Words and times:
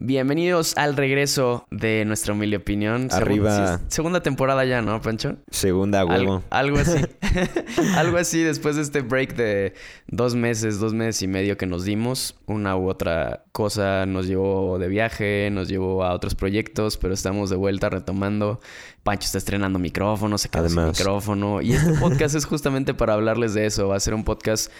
Bienvenidos 0.00 0.76
al 0.76 0.96
regreso 0.96 1.66
de 1.72 2.04
nuestra 2.04 2.32
humilde 2.32 2.56
opinión. 2.56 3.08
Arriba. 3.10 3.80
segunda 3.88 4.22
temporada 4.22 4.64
ya, 4.64 4.80
¿no, 4.80 5.02
Pancho? 5.02 5.38
Segunda, 5.50 6.04
huevo. 6.04 6.44
algo 6.50 6.78
así. 6.78 7.04
algo 7.96 8.16
así 8.16 8.40
después 8.44 8.76
de 8.76 8.82
este 8.82 9.00
break 9.00 9.34
de 9.34 9.74
dos 10.06 10.36
meses, 10.36 10.78
dos 10.78 10.94
meses 10.94 11.20
y 11.22 11.26
medio 11.26 11.56
que 11.56 11.66
nos 11.66 11.84
dimos. 11.84 12.36
Una 12.46 12.76
u 12.76 12.88
otra 12.88 13.42
cosa 13.50 14.06
nos 14.06 14.28
llevó 14.28 14.78
de 14.78 14.86
viaje, 14.86 15.50
nos 15.50 15.66
llevó 15.66 16.04
a 16.04 16.14
otros 16.14 16.36
proyectos, 16.36 16.96
pero 16.96 17.12
estamos 17.12 17.50
de 17.50 17.56
vuelta 17.56 17.90
retomando. 17.90 18.60
Pancho 19.02 19.26
está 19.26 19.38
estrenando 19.38 19.80
micrófono, 19.80 20.38
se 20.38 20.48
quedó 20.48 20.68
sin 20.68 20.84
micrófono. 20.86 21.60
Y 21.60 21.72
este 21.72 21.94
podcast 21.94 22.36
es 22.36 22.44
justamente 22.44 22.94
para 22.94 23.14
hablarles 23.14 23.52
de 23.52 23.66
eso. 23.66 23.88
Va 23.88 23.96
a 23.96 24.00
ser 24.00 24.14
un 24.14 24.22
podcast 24.22 24.70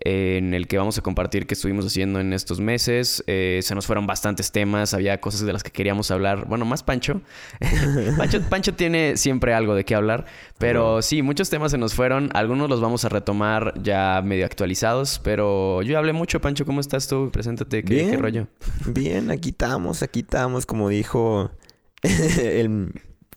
en 0.00 0.54
el 0.54 0.66
que 0.66 0.78
vamos 0.78 0.98
a 0.98 1.02
compartir 1.02 1.46
qué 1.46 1.54
estuvimos 1.54 1.86
haciendo 1.86 2.20
en 2.20 2.32
estos 2.32 2.60
meses. 2.60 3.22
Eh, 3.26 3.60
se 3.62 3.74
nos 3.74 3.86
fueron 3.86 4.06
bastantes 4.06 4.52
temas, 4.52 4.94
había 4.94 5.20
cosas 5.20 5.46
de 5.46 5.52
las 5.52 5.62
que 5.62 5.70
queríamos 5.70 6.10
hablar. 6.10 6.46
Bueno, 6.46 6.64
más 6.64 6.82
Pancho. 6.82 7.20
Pancho, 8.50 8.74
tiene 8.74 9.16
siempre 9.16 9.54
algo 9.54 9.74
de 9.74 9.84
qué 9.84 9.94
hablar, 9.94 10.26
pero 10.58 11.02
sí, 11.02 11.22
muchos 11.22 11.50
temas 11.50 11.70
se 11.70 11.78
nos 11.78 11.94
fueron. 11.94 12.30
Algunos 12.34 12.68
los 12.68 12.80
vamos 12.80 13.04
a 13.04 13.08
retomar 13.08 13.74
ya 13.82 14.20
medio 14.24 14.44
actualizados, 14.46 15.20
pero 15.22 15.82
yo 15.82 15.98
hablé 15.98 16.12
mucho, 16.12 16.40
Pancho. 16.40 16.64
¿Cómo 16.64 16.80
estás 16.80 17.08
tú? 17.08 17.30
Preséntate, 17.32 17.84
¿qué, 17.84 18.08
qué 18.10 18.16
rollo? 18.16 18.48
Bien, 18.86 19.30
aquí 19.30 19.50
estamos, 19.50 20.02
aquí 20.02 20.20
estamos, 20.20 20.66
como 20.66 20.88
dijo 20.88 21.50
el 22.02 22.92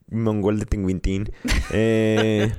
mongol 0.09 0.59
de 0.59 0.65
Tinguintín. 0.65 1.31
Eh. 1.71 2.51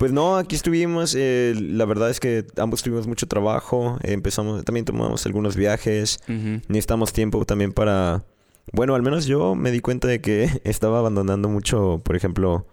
Pues 0.00 0.12
no, 0.12 0.38
aquí 0.38 0.56
estuvimos. 0.56 1.14
Eh, 1.14 1.52
la 1.54 1.84
verdad 1.84 2.08
es 2.08 2.20
que 2.20 2.46
ambos 2.56 2.82
tuvimos 2.82 3.06
mucho 3.06 3.26
trabajo. 3.26 3.98
empezamos, 4.02 4.64
también 4.64 4.86
tomamos 4.86 5.26
algunos 5.26 5.56
viajes. 5.56 6.20
Necesitamos 6.68 7.12
tiempo 7.12 7.44
también 7.44 7.72
para. 7.72 8.24
Bueno, 8.72 8.94
al 8.94 9.02
menos 9.02 9.26
yo 9.26 9.54
me 9.54 9.70
di 9.70 9.80
cuenta 9.80 10.08
de 10.08 10.22
que 10.22 10.48
estaba 10.64 11.00
abandonando 11.00 11.50
mucho, 11.50 12.00
por 12.02 12.16
ejemplo, 12.16 12.64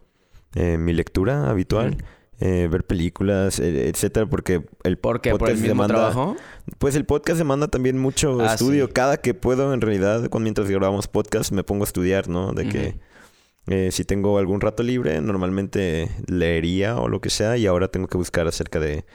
eh, 0.56 0.78
mi 0.78 0.94
lectura 0.94 1.50
habitual. 1.50 1.98
Eh, 2.40 2.70
ver 2.72 2.86
películas, 2.86 3.60
etcétera, 3.60 4.28
porque 4.28 4.64
el 4.84 4.98
podcast 4.98 5.38
¿Por 5.38 5.50
el 5.50 5.56
mismo 5.56 5.70
demanda, 5.70 5.96
trabajo? 5.96 6.38
Pues 6.78 6.96
el 6.96 7.04
podcast 7.04 7.40
demanda 7.40 7.68
también 7.68 7.98
mucho 7.98 8.40
ah, 8.40 8.54
estudio. 8.54 8.90
Cada 8.94 9.18
que 9.18 9.34
puedo, 9.34 9.74
en 9.74 9.82
realidad, 9.82 10.30
cuando 10.30 10.46
mientras 10.46 10.70
grabamos 10.70 11.08
podcast, 11.08 11.52
me 11.52 11.64
pongo 11.66 11.84
a 11.84 11.88
estudiar, 11.88 12.30
¿no? 12.30 12.54
De 12.54 12.70
que 12.70 13.00
eh, 13.68 13.92
si 13.92 14.06
tengo 14.06 14.38
algún 14.38 14.62
rato 14.62 14.84
libre, 14.84 15.20
normalmente 15.22 16.10
leería 16.28 16.98
o 16.98 17.10
lo 17.10 17.22
que 17.22 17.30
sea, 17.30 17.58
y 17.58 17.66
ahora 17.68 17.90
tengo 17.90 18.08
que 18.08 18.18
buscar 18.18 18.48
acerca 18.48 18.80
de, 18.80 19.06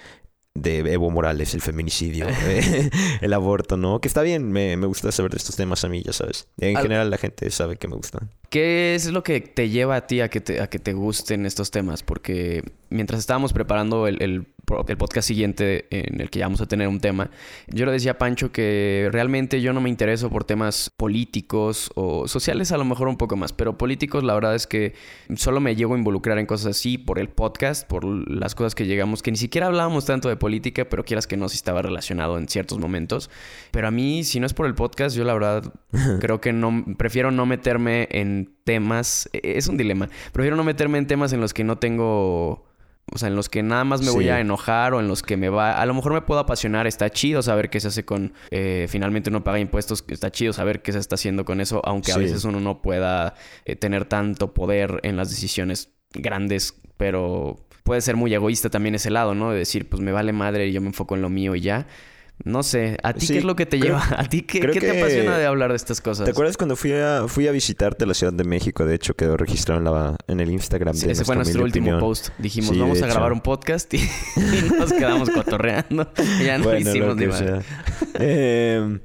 de 0.54 0.78
Evo 0.92 1.10
Morales, 1.10 1.54
el 1.54 1.62
feminicidio, 1.62 2.26
eh, 2.46 2.90
el 3.20 3.32
aborto, 3.32 3.76
¿no? 3.76 4.00
Que 4.00 4.08
está 4.08 4.22
bien, 4.22 4.52
me, 4.52 4.76
me, 4.76 4.86
gusta 4.86 5.10
saber 5.12 5.32
de 5.32 5.38
estos 5.38 5.56
temas 5.56 5.84
a 5.84 5.88
mí, 5.88 6.02
ya 6.02 6.12
sabes. 6.12 6.48
En 6.58 6.76
general 6.76 7.10
la 7.10 7.18
gente 7.18 7.50
sabe 7.50 7.76
que 7.76 7.88
me 7.88 7.96
gustan. 7.96 8.30
¿Qué 8.52 8.94
es 8.94 9.10
lo 9.10 9.22
que 9.22 9.40
te 9.40 9.70
lleva 9.70 9.96
a 9.96 10.06
ti 10.06 10.20
a 10.20 10.28
que 10.28 10.42
te, 10.42 10.60
a 10.60 10.66
que 10.68 10.78
te 10.78 10.92
gusten 10.92 11.46
estos 11.46 11.70
temas? 11.70 12.02
Porque 12.02 12.62
mientras 12.90 13.18
estábamos 13.18 13.54
preparando 13.54 14.06
el, 14.06 14.20
el, 14.20 14.46
podcast 14.96 15.26
siguiente 15.26 15.86
en 15.90 16.20
el 16.20 16.30
que 16.30 16.38
ya 16.38 16.46
vamos 16.46 16.60
a 16.62 16.66
tener 16.66 16.88
un 16.88 17.00
tema, 17.00 17.30
yo 17.68 17.84
le 17.84 17.92
decía 17.92 18.12
a 18.12 18.18
Pancho 18.18 18.52
que 18.52 19.08
realmente 19.12 19.60
yo 19.60 19.72
no 19.74 19.80
me 19.82 19.90
intereso 19.90 20.30
por 20.30 20.44
temas 20.44 20.90
políticos 20.96 21.90
o 21.94 22.26
sociales 22.26 22.72
a 22.72 22.78
lo 22.78 22.84
mejor 22.84 23.08
un 23.08 23.18
poco 23.18 23.36
más, 23.36 23.52
pero 23.52 23.76
políticos 23.76 24.24
la 24.24 24.32
verdad 24.32 24.54
es 24.54 24.66
que 24.66 24.94
solo 25.36 25.60
me 25.60 25.76
llego 25.76 25.94
a 25.94 25.98
involucrar 25.98 26.38
en 26.38 26.46
cosas 26.46 26.76
así 26.76 26.96
por 26.96 27.18
el 27.18 27.28
podcast, 27.28 27.86
por 27.86 28.04
las 28.04 28.54
cosas 28.54 28.74
que 28.74 28.86
llegamos, 28.86 29.22
que 29.22 29.30
ni 29.30 29.36
siquiera 29.36 29.66
hablábamos 29.66 30.06
tanto 30.06 30.30
de 30.30 30.36
política, 30.36 30.86
pero 30.86 31.04
quieras 31.04 31.26
que 31.26 31.36
no, 31.36 31.50
si 31.50 31.56
estaba 31.56 31.82
relacionado 31.82 32.38
en 32.38 32.48
ciertos 32.48 32.78
momentos. 32.78 33.30
Pero 33.72 33.88
a 33.88 33.90
mí, 33.90 34.24
si 34.24 34.40
no 34.40 34.46
es 34.46 34.54
por 34.54 34.66
el 34.66 34.74
podcast, 34.74 35.14
yo 35.14 35.24
la 35.24 35.34
verdad 35.34 35.74
creo 36.20 36.40
que 36.40 36.52
no, 36.54 36.84
prefiero 36.96 37.30
no 37.30 37.44
meterme 37.44 38.08
en 38.10 38.41
temas, 38.64 39.28
e, 39.32 39.58
es 39.58 39.68
un 39.68 39.76
dilema, 39.76 40.08
prefiero 40.32 40.56
no 40.56 40.64
meterme 40.64 40.98
en 40.98 41.06
temas 41.06 41.32
en 41.32 41.40
los 41.40 41.54
que 41.54 41.64
no 41.64 41.78
tengo 41.78 42.64
o 43.10 43.18
sea, 43.18 43.28
en 43.28 43.36
los 43.36 43.48
que 43.48 43.62
nada 43.62 43.84
más 43.84 44.00
me 44.00 44.10
voy 44.10 44.28
a 44.28 44.40
enojar 44.40 44.94
o 44.94 45.00
en 45.00 45.08
los 45.08 45.22
que 45.22 45.36
me 45.36 45.48
va... 45.48 45.72
A 45.72 45.84
lo 45.86 45.92
mejor 45.92 46.14
me 46.14 46.22
puedo 46.22 46.40
apasionar. 46.40 46.86
Está 46.86 47.10
chido 47.10 47.42
saber 47.42 47.68
qué 47.68 47.80
se 47.80 47.88
hace 47.88 48.04
con... 48.04 48.32
Eh, 48.50 48.86
finalmente 48.88 49.28
uno 49.28 49.44
paga 49.44 49.58
impuestos. 49.58 50.04
Está 50.08 50.30
chido 50.30 50.52
saber 50.52 50.82
qué 50.82 50.92
se 50.92 50.98
está 50.98 51.16
haciendo 51.16 51.44
con 51.44 51.60
eso. 51.60 51.82
Aunque 51.84 52.12
a 52.12 52.16
veces 52.16 52.44
uno 52.44 52.60
no 52.60 52.80
pueda 52.80 53.34
eh, 53.64 53.76
tener 53.76 54.06
tanto 54.06 54.54
poder 54.54 55.00
en 55.02 55.16
las 55.16 55.28
decisiones 55.28 55.92
grandes. 56.14 56.80
Pero 56.96 57.66
puede 57.82 58.00
ser 58.00 58.16
muy 58.16 58.32
egoísta 58.32 58.70
también 58.70 58.94
ese 58.94 59.10
lado, 59.10 59.34
¿no? 59.34 59.50
De 59.50 59.58
decir, 59.58 59.90
pues 59.90 60.00
me 60.00 60.12
vale 60.12 60.32
madre 60.32 60.68
y 60.68 60.72
yo 60.72 60.80
me 60.80 60.86
enfoco 60.86 61.14
en 61.14 61.22
lo 61.22 61.28
mío 61.28 61.54
y 61.54 61.60
ya. 61.60 61.86
No 62.44 62.62
sé, 62.62 62.96
¿a 63.02 63.12
ti 63.12 63.28
qué 63.28 63.38
es 63.38 63.44
lo 63.44 63.54
que 63.54 63.66
te 63.66 63.78
lleva? 63.78 64.02
¿A 64.18 64.24
ti 64.28 64.42
qué, 64.42 64.60
te 64.60 64.98
apasiona 64.98 65.38
de 65.38 65.46
hablar 65.46 65.70
de 65.70 65.76
estas 65.76 66.00
cosas? 66.00 66.24
¿Te 66.24 66.32
acuerdas 66.32 66.56
cuando 66.56 66.74
fui 66.74 66.92
a, 66.92 67.28
fui 67.28 67.46
a 67.46 67.52
visitarte 67.52 68.04
la 68.04 68.14
Ciudad 68.14 68.32
de 68.32 68.44
México? 68.44 68.84
De 68.84 68.94
hecho, 68.94 69.14
quedó 69.14 69.36
registrado 69.36 69.78
en, 69.78 69.84
la, 69.84 70.16
en 70.26 70.40
el 70.40 70.50
Instagram 70.50 70.96
de 70.96 71.12
Ese 71.12 71.24
fue 71.24 71.36
nuestro 71.36 71.62
último 71.62 71.98
post. 72.00 72.30
Dijimos, 72.38 72.76
vamos 72.76 73.00
a 73.02 73.06
grabar 73.06 73.32
un 73.32 73.40
podcast 73.40 73.92
y, 73.94 74.00
nos 74.78 74.92
quedamos 74.92 75.30
cotorreando. 75.34 76.10
Ya 76.44 76.58
no 76.58 76.76
hicimos 76.76 77.16
ni 77.16 77.26
más. 77.26 77.44
Eh, 78.14 78.98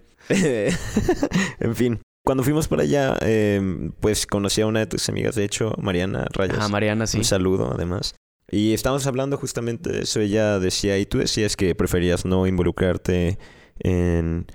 en 1.59 1.75
fin. 1.75 1.99
Cuando 2.25 2.43
fuimos 2.43 2.67
para 2.67 2.83
allá, 2.83 3.17
eh, 3.21 3.91
pues 4.01 4.27
conocí 4.27 4.59
a 4.61 4.67
una 4.67 4.79
de 4.79 4.87
tus 4.87 5.07
amigas, 5.07 5.35
de 5.35 5.45
hecho, 5.45 5.73
Mariana 5.77 6.27
Rayas. 6.33 6.57
Ah, 6.59 6.67
Mariana, 6.67 7.07
sí. 7.07 7.19
Un 7.19 7.23
saludo, 7.23 7.71
además. 7.73 8.15
Y 8.49 8.73
estábamos 8.73 9.05
hablando 9.07 9.37
justamente 9.37 9.91
de 9.91 10.01
eso. 10.03 10.19
Ella 10.19 10.59
decía, 10.59 10.97
y 10.97 11.05
tú 11.05 11.17
decías 11.17 11.55
que 11.55 11.75
preferías 11.75 12.25
no 12.25 12.47
involucrarte 12.47 13.37
en 13.79 14.47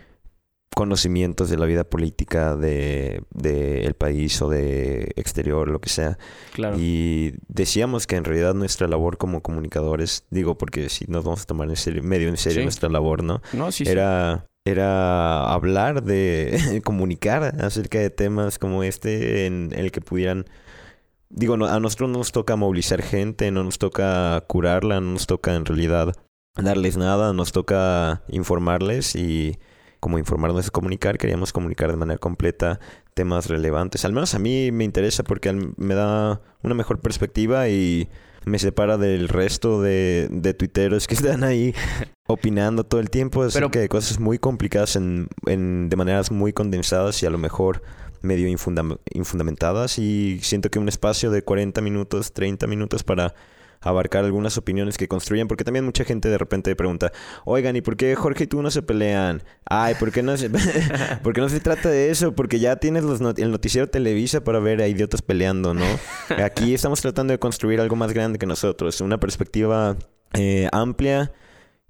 conocimientos 0.75 1.51
de 1.51 1.59
la 1.59 1.67
vida 1.67 1.85
política 1.85 2.57
de, 2.57 3.23
el 3.43 3.95
país 3.95 4.41
o 4.41 4.49
de 4.49 5.13
exterior, 5.17 5.69
lo 5.69 5.81
que 5.81 5.91
sea. 5.91 6.19
Claro. 6.55 6.77
Y 6.79 7.35
decíamos 7.49 8.07
que 8.07 8.17
en 8.17 8.25
realidad 8.25 8.55
nuestra 8.55 8.89
labor 8.89 9.19
como 9.19 9.43
comunicadores, 9.43 10.25
digo 10.31 10.57
porque 10.57 10.89
si 10.89 11.05
nos 11.09 11.25
vamos 11.25 11.43
a 11.43 11.45
tomar 11.45 11.69
en 11.69 11.77
serio, 11.77 12.03
medio 12.03 12.29
en 12.29 12.37
serio 12.37 12.63
nuestra 12.63 12.89
labor, 12.89 13.23
¿no? 13.23 13.43
No, 13.53 13.71
sí, 13.71 13.85
Era, 13.87 14.47
era 14.65 15.53
hablar 15.53 16.03
de, 16.03 16.81
comunicar 16.85 17.63
acerca 17.63 17.99
de 17.99 18.11
temas 18.11 18.59
como 18.59 18.83
este 18.83 19.47
en 19.47 19.73
el 19.77 19.93
que 19.93 20.01
pudieran 20.01 20.47
digo, 21.33 21.55
a 21.55 21.81
nosotros 21.81 22.11
no 22.11 22.19
nos 22.19 22.33
toca 22.33 22.57
movilizar 22.57 23.03
gente, 23.03 23.51
no 23.51 23.65
nos 23.65 23.79
toca 23.79 24.43
curarla, 24.47 25.01
no 25.01 25.13
nos 25.13 25.27
toca 25.27 25.55
en 25.55 25.65
realidad 25.65 26.15
darles 26.55 26.97
nada, 26.97 27.33
nos 27.33 27.53
toca 27.53 28.23
informarles 28.29 29.17
y 29.17 29.59
como 30.01 30.19
informarnos 30.19 30.65
es 30.65 30.71
comunicar, 30.71 31.17
queríamos 31.17 31.53
comunicar 31.53 31.91
de 31.91 31.97
manera 31.97 32.19
completa 32.19 32.81
temas 33.15 33.49
relevantes. 33.49 34.05
Al 34.05 34.13
menos 34.13 34.35
a 34.35 34.39
mí 34.39 34.71
me 34.73 34.85
interesa 34.85 35.23
porque 35.23 35.53
me 35.77 35.95
da 35.95 36.41
una 36.63 36.75
mejor 36.75 37.01
perspectiva 37.01 37.69
y 37.69 38.09
me 38.45 38.59
separa 38.59 38.99
del 38.99 39.29
resto 39.29 39.81
de, 39.81 40.29
de 40.31 40.55
tuiteros 40.55 41.07
que 41.07 41.15
están 41.15 41.45
ahí 41.45 41.75
opinando 42.27 42.85
todo 42.85 43.01
el 43.01 43.11
tiempo 43.11 43.43
acerca 43.43 43.79
de 43.79 43.89
cosas 43.89 44.19
muy 44.19 44.39
complicadas 44.39 44.97
en, 44.97 45.29
en, 45.47 45.89
de 45.89 45.97
maneras 45.97 46.31
muy 46.31 46.53
condensadas 46.53 47.23
y 47.23 47.27
a 47.27 47.31
lo 47.31 47.39
mejor 47.39 47.83
medio 48.23 48.49
infundamentadas 48.49 49.99
y 49.99 50.41
siento 50.43 50.71
que 50.71 50.79
un 50.79 50.89
espacio 50.89 51.31
de 51.31 51.43
40 51.43 51.81
minutos, 51.81 52.33
30 52.33 52.67
minutos 52.67 53.03
para 53.03 53.35
abarcar 53.83 54.25
algunas 54.25 54.57
opiniones 54.57 54.97
que 54.97 55.09
construyen, 55.09 55.49
porque 55.49 55.65
también 55.65 55.85
mucha 55.85 56.05
gente 56.05 56.29
de 56.29 56.39
repente 56.39 56.75
pregunta, 56.77 57.13
oigan, 57.45 57.77
¿y 57.77 57.83
por 57.83 57.97
qué 57.97 58.15
Jorge 58.15 58.45
y 58.45 58.47
tú 58.47 58.63
no 58.63 58.71
se 58.71 58.83
pelean? 58.83 59.43
Ay, 59.65 59.95
¿por 59.97 60.13
qué 60.13 60.23
no 60.23 60.37
se, 60.37 60.51
¿por 61.23 61.37
no 61.37 61.49
se 61.49 61.61
trata 61.61 61.89
de 61.89 62.11
eso? 62.11 62.35
Porque 62.35 62.61
ya 62.61 62.77
tienes 62.77 63.03
los 63.03 63.21
el 63.21 63.51
noticiero 63.51 63.89
Televisa 63.89 64.45
para 64.45 64.61
ver 64.61 64.81
a 64.81 64.89
idiotas 64.89 65.23
peleando, 65.23 65.75
¿no? 65.75 65.85
Aquí 66.45 66.75
estamos 66.75 67.01
tratando 67.01 67.33
de 67.33 67.39
construir 67.39 67.81
algo 67.81 67.97
más 67.97 68.13
grande 68.13 68.39
que 68.39 68.47
nosotros, 68.47 69.01
una 69.01 69.19
perspectiva 69.19 69.97
eh, 70.35 70.69
amplia 70.73 71.33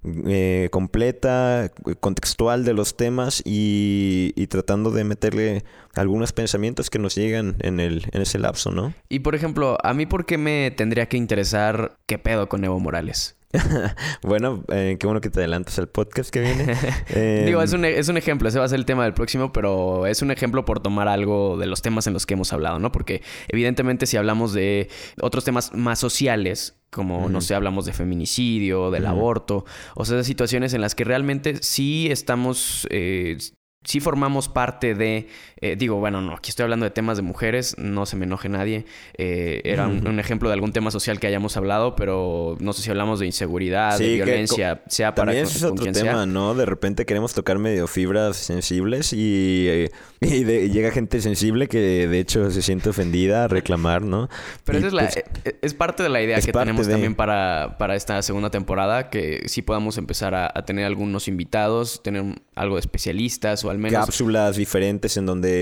eh, 0.03 0.67
completa, 0.71 1.71
contextual 1.99 2.65
de 2.65 2.73
los 2.73 2.97
temas 2.97 3.41
y, 3.45 4.33
tratando 4.47 4.91
de 4.91 5.03
meterle 5.03 5.63
algunos 5.95 6.33
pensamientos 6.33 6.89
que 6.89 6.99
nos 6.99 7.15
llegan 7.15 7.55
en, 7.59 7.79
el, 7.79 8.05
en 8.11 8.21
ese 8.21 8.37
lapso, 8.37 8.71
¿no? 8.71 8.93
Y 9.09 9.19
por 9.19 9.33
ejemplo, 9.35 9.77
¿a 9.81 9.93
mí 9.93 10.05
por 10.05 10.25
qué 10.25 10.37
me 10.37 10.71
tendría 10.71 11.07
que 11.07 11.17
interesar 11.17 11.97
qué 12.05 12.17
pedo 12.17 12.49
con 12.49 12.63
Evo 12.63 12.79
Morales? 12.79 13.37
bueno, 14.23 14.63
eh, 14.69 14.97
qué 14.99 15.05
bueno 15.07 15.21
que 15.21 15.29
te 15.29 15.39
adelantas 15.39 15.77
al 15.79 15.87
podcast 15.87 16.31
que 16.31 16.41
viene. 16.41 17.45
Digo, 17.45 17.61
es 17.61 17.73
un, 17.73 17.85
es 17.85 18.09
un 18.09 18.17
ejemplo, 18.17 18.49
ese 18.49 18.59
va 18.59 18.65
a 18.65 18.67
ser 18.67 18.79
el 18.79 18.85
tema 18.85 19.03
del 19.03 19.13
próximo, 19.13 19.53
pero 19.53 20.07
es 20.07 20.21
un 20.21 20.31
ejemplo 20.31 20.65
por 20.65 20.79
tomar 20.81 21.07
algo 21.07 21.57
de 21.57 21.67
los 21.67 21.81
temas 21.81 22.07
en 22.07 22.13
los 22.13 22.25
que 22.25 22.33
hemos 22.33 22.51
hablado, 22.51 22.79
¿no? 22.79 22.91
Porque 22.91 23.21
evidentemente 23.47 24.05
si 24.05 24.17
hablamos 24.17 24.53
de 24.53 24.89
otros 25.21 25.43
temas 25.43 25.73
más 25.73 25.99
sociales, 25.99 26.75
como, 26.93 27.27
no 27.27 27.41
sé, 27.41 27.55
hablamos 27.55 27.85
de 27.85 27.91
feminicidio, 27.93 28.91
del 28.91 29.05
aborto, 29.05 29.65
o 29.95 30.05
sea, 30.05 30.17
de 30.17 30.23
situaciones 30.23 30.73
en 30.73 30.81
las 30.81 30.95
que 30.95 31.03
realmente 31.03 31.61
sí 31.61 32.07
estamos, 32.09 32.87
eh, 32.89 33.37
sí 33.83 33.99
formamos 33.99 34.47
parte 34.47 34.95
de, 34.95 35.27
eh, 35.63 35.77
digo, 35.77 35.95
bueno, 35.95 36.21
no, 36.21 36.33
aquí 36.33 36.49
estoy 36.49 36.63
hablando 36.63 36.83
de 36.83 36.89
temas 36.89 37.15
de 37.15 37.23
mujeres, 37.23 37.77
no 37.77 38.05
se 38.05 38.17
me 38.17 38.25
enoje 38.25 38.49
nadie, 38.49 38.85
eh, 39.17 39.61
era 39.63 39.87
un, 39.87 40.19
ejemplo 40.19 40.49
de 40.49 40.55
algún 40.55 40.73
tema 40.73 40.91
social 40.91 41.21
que 41.21 41.27
hayamos 41.27 41.55
hablado, 41.55 41.95
pero 41.95 42.57
no 42.59 42.73
sé 42.73 42.81
si 42.81 42.89
hablamos 42.89 43.21
de 43.21 43.27
inseguridad, 43.27 43.97
de 43.97 44.15
violencia, 44.15 44.81
sea 44.87 45.15
para... 45.15 45.27
También 45.27 45.45
es 45.45 45.63
otro 45.63 45.89
tema, 45.89 46.25
¿no? 46.25 46.53
De 46.53 46.65
repente 46.65 47.05
queremos 47.05 47.33
tocar 47.33 47.59
medio 47.59 47.87
fibras 47.87 48.35
sensibles 48.35 49.13
y, 49.13 49.67
eh, 49.69 49.91
llega 50.19 50.91
gente 50.91 51.21
sensible 51.21 51.69
que 51.69 52.09
de 52.09 52.19
hecho 52.19 52.51
se 52.51 52.61
siente 52.61 52.89
ofendida 52.89 53.45
a 53.45 53.47
reclamar, 53.47 54.01
¿no? 54.01 54.27
Pero 54.65 54.79
esa 54.79 54.87
es, 54.87 54.93
la, 54.93 55.03
pues, 55.03 55.23
es 55.61 55.73
parte 55.73 56.03
de 56.03 56.09
la 56.09 56.21
idea 56.21 56.41
que 56.41 56.51
tenemos 56.51 56.89
también 56.89 57.15
para, 57.15 57.77
para 57.79 57.95
esta 57.95 58.21
segunda 58.21 58.49
temporada, 58.49 59.09
que 59.09 59.43
sí 59.45 59.61
podamos 59.61 59.97
empezar 59.97 60.35
a, 60.35 60.51
a 60.53 60.65
tener 60.65 60.83
algunos 60.83 61.29
invitados, 61.29 62.03
tener 62.03 62.41
algo 62.55 62.75
de 62.75 62.81
especialistas 62.81 63.63
o 63.63 63.69
al 63.69 63.77
menos... 63.77 64.05
Cápsulas 64.05 64.57
diferentes 64.57 65.15
en 65.15 65.25
donde 65.25 65.52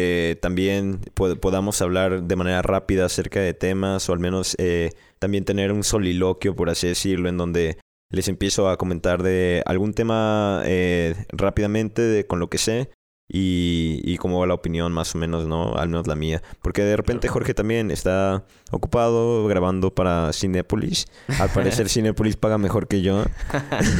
también 0.41 1.01
podamos 1.13 1.81
hablar 1.81 2.23
de 2.23 2.35
manera 2.35 2.61
rápida 2.61 3.05
acerca 3.05 3.39
de 3.39 3.53
temas 3.53 4.09
o 4.09 4.13
al 4.13 4.19
menos 4.19 4.55
eh, 4.59 4.91
también 5.19 5.45
tener 5.45 5.71
un 5.71 5.83
soliloquio, 5.83 6.55
por 6.55 6.69
así 6.69 6.88
decirlo, 6.88 7.29
en 7.29 7.38
donde 7.38 7.77
les 8.11 8.27
empiezo 8.27 8.69
a 8.69 8.77
comentar 8.77 9.23
de 9.23 9.63
algún 9.65 9.93
tema 9.93 10.63
eh, 10.65 11.15
rápidamente 11.29 12.01
de, 12.01 12.27
con 12.27 12.39
lo 12.39 12.49
que 12.49 12.57
sé 12.57 12.89
y, 13.33 14.01
y 14.04 14.18
cómo 14.18 14.39
va 14.39 14.48
la 14.48 14.54
opinión 14.54 14.92
más 14.92 15.16
o 15.16 15.18
menos, 15.18 15.48
¿no? 15.48 15.75
Al 15.75 15.88
menos 15.88 16.06
la 16.06 16.16
mía. 16.16 16.44
Porque 16.62 16.83
de 16.83 16.98
repente 16.98 17.30
Jorge 17.30 17.54
también 17.54 17.89
está 17.89 18.44
ocupado 18.72 19.48
grabando 19.48 19.95
para 19.95 20.33
Cinepolis. 20.33 21.06
Al 21.39 21.50
parecer 21.50 21.88
Cinepolis 21.89 22.36
paga 22.36 22.57
mejor 22.57 22.89
que 22.89 23.01
yo. 23.01 23.24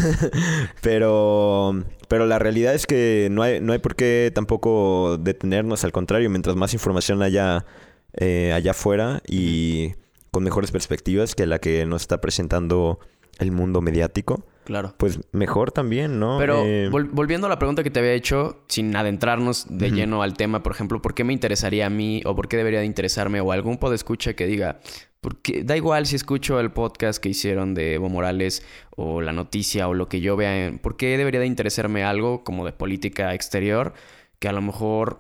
pero, 0.82 1.82
pero 2.10 2.26
la 2.26 2.40
realidad 2.40 2.74
es 2.74 2.86
que 2.86 3.30
no 3.32 3.42
hay, 3.42 3.62
no 3.62 3.72
hay 3.72 3.80
por 3.80 3.96
qué 3.96 4.32
tampoco 4.36 5.18
detenernos. 5.18 5.86
Al 5.86 5.94
contrario, 5.94 6.30
mientras 6.30 6.58
más 6.58 6.74
información 6.74 7.22
haya 7.22 7.66
eh, 8.14 8.52
allá 8.54 8.72
afuera 8.72 9.22
y 9.26 9.94
con 10.32 10.44
mejores 10.44 10.72
perspectivas 10.72 11.36
que 11.36 11.46
la 11.46 11.60
que 11.60 11.86
nos 11.86 12.02
está 12.02 12.20
presentando 12.20 13.00
el 13.40 13.54
mundo 13.54 13.80
mediático, 13.80 14.46
Claro. 14.64 14.94
Pues 14.98 15.20
mejor 15.32 15.72
también, 15.72 16.20
¿no? 16.20 16.38
Pero 16.38 16.64
eh, 16.66 16.90
volviendo 16.90 17.48
a 17.48 17.50
la 17.50 17.58
pregunta 17.58 17.84
que 17.84 17.90
te 17.90 18.00
había 18.00 18.14
hecho, 18.14 18.64
sin 18.68 18.96
adentrarnos 18.96 19.66
de 19.70 19.92
lleno 19.92 20.22
al 20.22 20.36
tema, 20.36 20.64
por 20.64 20.72
ejemplo, 20.72 21.02
¿por 21.02 21.14
qué 21.14 21.24
me 21.24 21.34
interesaría 21.34 21.88
a 21.88 21.90
mí 21.90 22.22
o 22.26 22.36
por 22.36 22.48
qué 22.48 22.58
debería 22.58 22.80
de 22.80 22.86
interesarme 22.86 23.42
o 23.42 23.52
algún 23.52 23.80
escucha 23.94 24.34
que 24.34 24.46
diga, 24.46 24.80
porque 25.20 25.64
da 25.64 25.78
igual 25.78 26.06
si 26.06 26.16
escucho 26.16 26.60
el 26.60 26.72
podcast 26.72 27.22
que 27.22 27.30
hicieron 27.30 27.74
de 27.74 27.96
Evo 27.96 28.10
Morales 28.10 28.66
o 28.92 29.22
la 29.22 29.32
noticia 29.34 29.88
o 29.88 29.94
lo 29.94 30.08
que 30.08 30.22
yo 30.22 30.36
vea, 30.36 30.68
en, 30.68 30.80
¿por 30.80 30.98
qué 30.98 31.18
debería 31.18 31.40
de 31.40 31.46
interesarme 31.46 32.04
algo 32.04 32.44
como 32.44 32.66
de 32.66 32.74
política 32.74 33.34
exterior 33.34 33.94
que 34.40 34.48
a 34.48 34.52
lo 34.52 34.62
mejor 34.62 35.20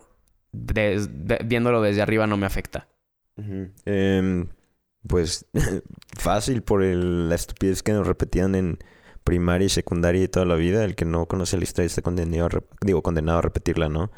viéndolo 0.51 1.81
desde 1.81 2.01
arriba 2.01 2.27
no 2.27 2.37
me 2.37 2.45
afecta? 2.45 2.87
Em, 3.85 4.47
pues 5.07 5.45
fácil 6.17 6.61
por 6.61 6.83
la 6.83 7.35
estupidez 7.35 7.83
que 7.83 7.93
nos 7.93 8.07
repetían 8.07 8.55
en 8.55 8.79
primaria 9.23 9.65
y 9.65 9.69
secundaria 9.69 10.23
y 10.23 10.27
toda 10.27 10.45
la 10.45 10.55
vida, 10.55 10.83
el 10.83 10.95
que 10.95 11.05
no 11.05 11.25
conoce 11.25 11.57
la 11.57 11.63
historia 11.63 11.87
está 11.87 12.01
condenado 12.01 12.45
a, 12.45 12.85
digo, 12.85 13.01
condenado 13.01 13.39
a 13.39 13.41
repetirla, 13.41 13.89
¿no? 13.89 14.11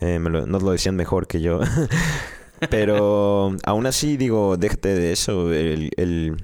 Eh, 0.00 0.18
nos 0.18 0.62
lo 0.62 0.70
decían 0.70 0.96
mejor 0.96 1.26
que 1.26 1.40
yo. 1.40 1.60
Pero 2.70 3.54
aún 3.64 3.86
así, 3.86 4.16
digo, 4.16 4.56
déjate 4.56 4.94
de 4.94 5.12
eso. 5.12 5.52
El, 5.52 5.90
el, 5.96 6.36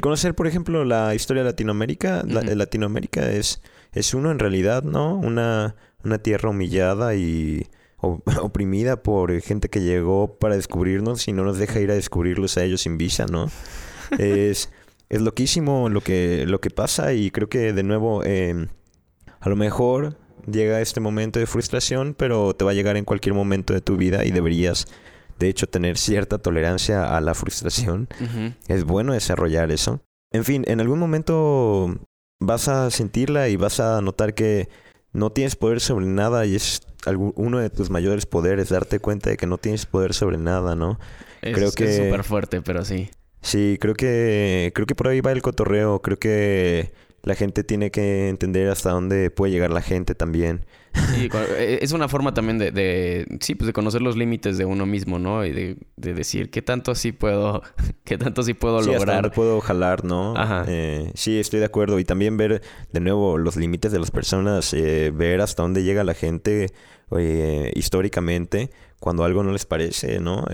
conocer, 0.00 0.34
por 0.34 0.46
ejemplo, 0.46 0.84
la 0.84 1.14
historia 1.14 1.42
de 1.42 1.50
Latinoamérica, 1.50 2.22
Latinoamérica 2.24 3.30
es, 3.30 3.60
es 3.92 4.14
uno 4.14 4.30
en 4.30 4.38
realidad, 4.38 4.82
¿no? 4.82 5.16
Una, 5.16 5.76
una 6.04 6.18
tierra 6.18 6.50
humillada 6.50 7.14
y 7.14 7.66
oprimida 8.40 9.02
por 9.02 9.40
gente 9.40 9.68
que 9.68 9.80
llegó 9.80 10.38
para 10.38 10.56
descubrirnos 10.56 11.26
y 11.28 11.32
no 11.32 11.44
nos 11.44 11.58
deja 11.58 11.80
ir 11.80 11.90
a 11.90 11.94
descubrirlos 11.94 12.56
a 12.56 12.64
ellos 12.64 12.82
sin 12.82 12.98
visa, 12.98 13.26
¿no? 13.26 13.50
es 14.18 14.70
es 15.08 15.20
loquísimo 15.20 15.88
lo 15.88 16.00
que, 16.00 16.44
lo 16.46 16.60
que 16.60 16.70
pasa 16.70 17.12
y 17.12 17.30
creo 17.30 17.48
que 17.48 17.72
de 17.72 17.82
nuevo 17.82 18.24
em, 18.24 18.68
a 19.40 19.48
lo 19.48 19.56
mejor 19.56 20.16
llega 20.50 20.80
este 20.80 21.00
momento 21.00 21.38
de 21.38 21.46
frustración, 21.46 22.14
pero 22.14 22.54
te 22.54 22.64
va 22.64 22.72
a 22.72 22.74
llegar 22.74 22.96
en 22.96 23.04
cualquier 23.04 23.34
momento 23.34 23.74
de 23.74 23.80
tu 23.80 23.96
vida 23.96 24.24
y 24.24 24.30
deberías 24.30 24.86
de 25.38 25.48
hecho 25.48 25.66
tener 25.68 25.98
cierta 25.98 26.38
tolerancia 26.38 27.16
a 27.16 27.20
la 27.20 27.34
frustración. 27.34 28.08
Es 28.68 28.84
bueno 28.84 29.12
desarrollar 29.12 29.70
eso. 29.70 30.00
En 30.32 30.44
fin, 30.44 30.64
en 30.66 30.80
algún 30.80 30.98
momento 30.98 31.98
vas 32.40 32.68
a 32.68 32.90
sentirla 32.90 33.48
y 33.48 33.56
vas 33.56 33.80
a 33.80 34.00
notar 34.00 34.34
que 34.34 34.68
no 35.12 35.30
tienes 35.30 35.56
poder 35.56 35.80
sobre 35.80 36.06
nada 36.06 36.44
y 36.46 36.56
es 36.56 36.80
uno 37.36 37.58
de 37.58 37.70
tus 37.70 37.90
mayores 37.90 38.26
poderes, 38.26 38.70
darte 38.70 38.98
cuenta 38.98 39.30
de 39.30 39.36
que 39.36 39.46
no 39.46 39.58
tienes 39.58 39.86
poder 39.86 40.14
sobre 40.14 40.38
nada, 40.38 40.74
¿no? 40.74 40.98
Creo 41.40 41.72
que 41.72 41.84
es 41.84 41.96
súper 41.96 42.24
fuerte, 42.24 42.62
pero 42.62 42.84
sí. 42.84 43.10
Sí, 43.44 43.76
creo 43.78 43.94
que, 43.94 44.72
creo 44.74 44.86
que 44.86 44.94
por 44.94 45.08
ahí 45.08 45.20
va 45.20 45.30
el 45.32 45.42
cotorreo. 45.42 46.00
Creo 46.00 46.18
que 46.18 46.92
la 47.22 47.34
gente 47.34 47.62
tiene 47.62 47.90
que 47.90 48.28
entender 48.30 48.68
hasta 48.70 48.90
dónde 48.90 49.30
puede 49.30 49.52
llegar 49.52 49.70
la 49.70 49.82
gente 49.82 50.14
también. 50.14 50.64
Sí, 51.14 51.28
e, 51.32 51.78
es 51.82 51.92
una 51.92 52.08
forma 52.08 52.34
también 52.34 52.58
de, 52.58 52.70
de, 52.70 53.26
sí, 53.40 53.54
pues 53.54 53.66
de 53.66 53.72
conocer 53.72 54.02
los 54.02 54.16
límites 54.16 54.58
de 54.58 54.64
uno 54.64 54.86
mismo, 54.86 55.18
¿no? 55.18 55.44
Y 55.44 55.52
de, 55.52 55.76
de 55.96 56.14
decir 56.14 56.50
qué 56.50 56.62
tanto 56.62 56.94
sí 56.94 57.12
puedo, 57.12 57.62
qué 58.04 58.18
tanto 58.18 58.42
sí 58.42 58.54
puedo 58.54 58.80
sí, 58.80 58.86
lograr. 58.86 59.02
Hasta 59.02 59.14
dónde 59.14 59.30
puedo 59.30 59.60
jalar, 59.60 60.04
¿no? 60.04 60.36
Ajá. 60.36 60.64
Eh, 60.68 61.10
sí, 61.14 61.38
estoy 61.38 61.60
de 61.60 61.66
acuerdo. 61.66 61.98
Y 61.98 62.04
también 62.04 62.36
ver 62.36 62.62
de 62.92 63.00
nuevo 63.00 63.38
los 63.38 63.56
límites 63.56 63.92
de 63.92 63.98
las 63.98 64.10
personas, 64.10 64.72
eh, 64.74 65.12
ver 65.14 65.40
hasta 65.40 65.62
dónde 65.62 65.82
llega 65.82 66.04
la 66.04 66.14
gente 66.14 66.72
eh, 67.16 67.72
históricamente 67.74 68.70
cuando 69.00 69.24
algo 69.24 69.42
no 69.42 69.52
les 69.52 69.66
parece, 69.66 70.18
¿no? 70.18 70.46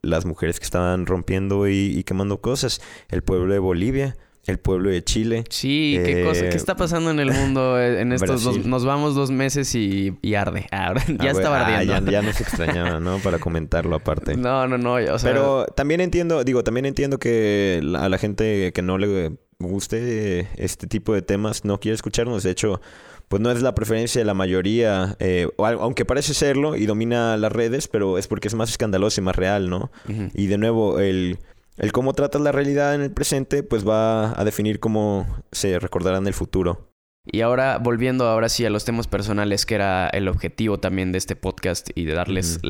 las 0.00 0.24
mujeres 0.26 0.60
que 0.60 0.64
estaban 0.64 1.06
rompiendo 1.06 1.66
y, 1.68 2.04
quemando 2.04 2.40
cosas, 2.40 2.80
el 3.08 3.22
pueblo 3.24 3.52
de 3.52 3.58
Bolivia, 3.58 4.16
el 4.46 4.58
pueblo 4.58 4.90
de 4.90 5.02
Chile. 5.02 5.44
Sí, 5.48 5.98
qué 6.04 6.24
cosa, 6.24 6.42
qué 6.42 6.48
eh, 6.48 6.56
está 6.56 6.76
pasando 6.76 7.10
en 7.10 7.20
el 7.20 7.30
mundo 7.32 7.78
eh, 7.80 8.00
en 8.00 8.12
estos 8.12 8.44
dos, 8.44 8.66
nos 8.66 8.84
vamos 8.84 9.14
dos 9.14 9.30
meses 9.30 9.74
y, 9.74 10.14
arde. 10.34 10.66
Ah, 10.74 10.92
ya 11.06 11.28
ah, 11.28 11.30
estaba 11.30 11.60
ah, 11.60 11.78
ardiendo. 11.78 12.10
ya, 12.10 12.20
nos 12.20 12.40
extrañaba, 12.40 13.00
¿no? 13.00 13.18
Para 13.18 13.38
comentarlo 13.38 13.96
aparte. 13.96 14.36
No, 14.44 14.66
no, 14.66 14.76
no. 14.76 14.94
O 14.94 15.18
sea... 15.18 15.30
Pero 15.30 15.66
también 15.66 16.00
entiendo, 16.00 16.44
digo, 16.44 16.62
también 16.64 16.84
entiendo 16.84 17.18
que 17.18 17.80
a 17.96 18.08
la 18.08 18.18
gente 18.18 18.72
que 18.72 18.82
no 18.82 18.98
le 18.98 19.32
guste 19.58 20.48
este 20.56 20.86
tipo 20.86 21.14
de 21.14 21.22
temas 21.22 21.64
no 21.64 21.78
quiere 21.80 21.94
escucharnos. 21.94 22.42
De 22.42 22.50
hecho, 22.50 22.80
pues 23.28 23.40
no 23.40 23.50
es 23.50 23.62
la 23.62 23.74
preferencia 23.74 24.20
de 24.20 24.24
la 24.24 24.34
mayoría, 24.34 25.16
eh, 25.18 25.48
aunque 25.58 26.04
parece 26.04 26.34
serlo 26.34 26.76
y 26.76 26.86
domina 26.86 27.36
las 27.36 27.52
redes, 27.52 27.88
pero 27.88 28.18
es 28.18 28.26
porque 28.26 28.48
es 28.48 28.54
más 28.54 28.70
escandaloso 28.70 29.20
y 29.20 29.24
más 29.24 29.36
real, 29.36 29.70
¿no? 29.70 29.90
Y 30.34 30.46
de 30.46 30.58
nuevo, 30.58 31.00
el, 31.00 31.38
el 31.76 31.92
cómo 31.92 32.12
tratas 32.12 32.40
la 32.40 32.52
realidad 32.52 32.94
en 32.94 33.02
el 33.02 33.10
presente, 33.10 33.62
pues 33.62 33.86
va 33.86 34.38
a 34.38 34.44
definir 34.44 34.80
cómo 34.80 35.26
se 35.52 35.78
recordará 35.78 36.18
en 36.18 36.26
el 36.26 36.34
futuro. 36.34 36.94
Y 37.26 37.40
ahora, 37.40 37.78
volviendo 37.78 38.26
ahora 38.26 38.50
sí 38.50 38.66
a 38.66 38.70
los 38.70 38.84
temas 38.84 39.06
personales, 39.06 39.64
que 39.64 39.76
era 39.76 40.08
el 40.08 40.28
objetivo 40.28 40.78
también 40.78 41.10
de 41.10 41.16
este 41.16 41.36
podcast 41.36 41.88
y 41.94 42.04
de 42.04 42.12
darles 42.12 42.60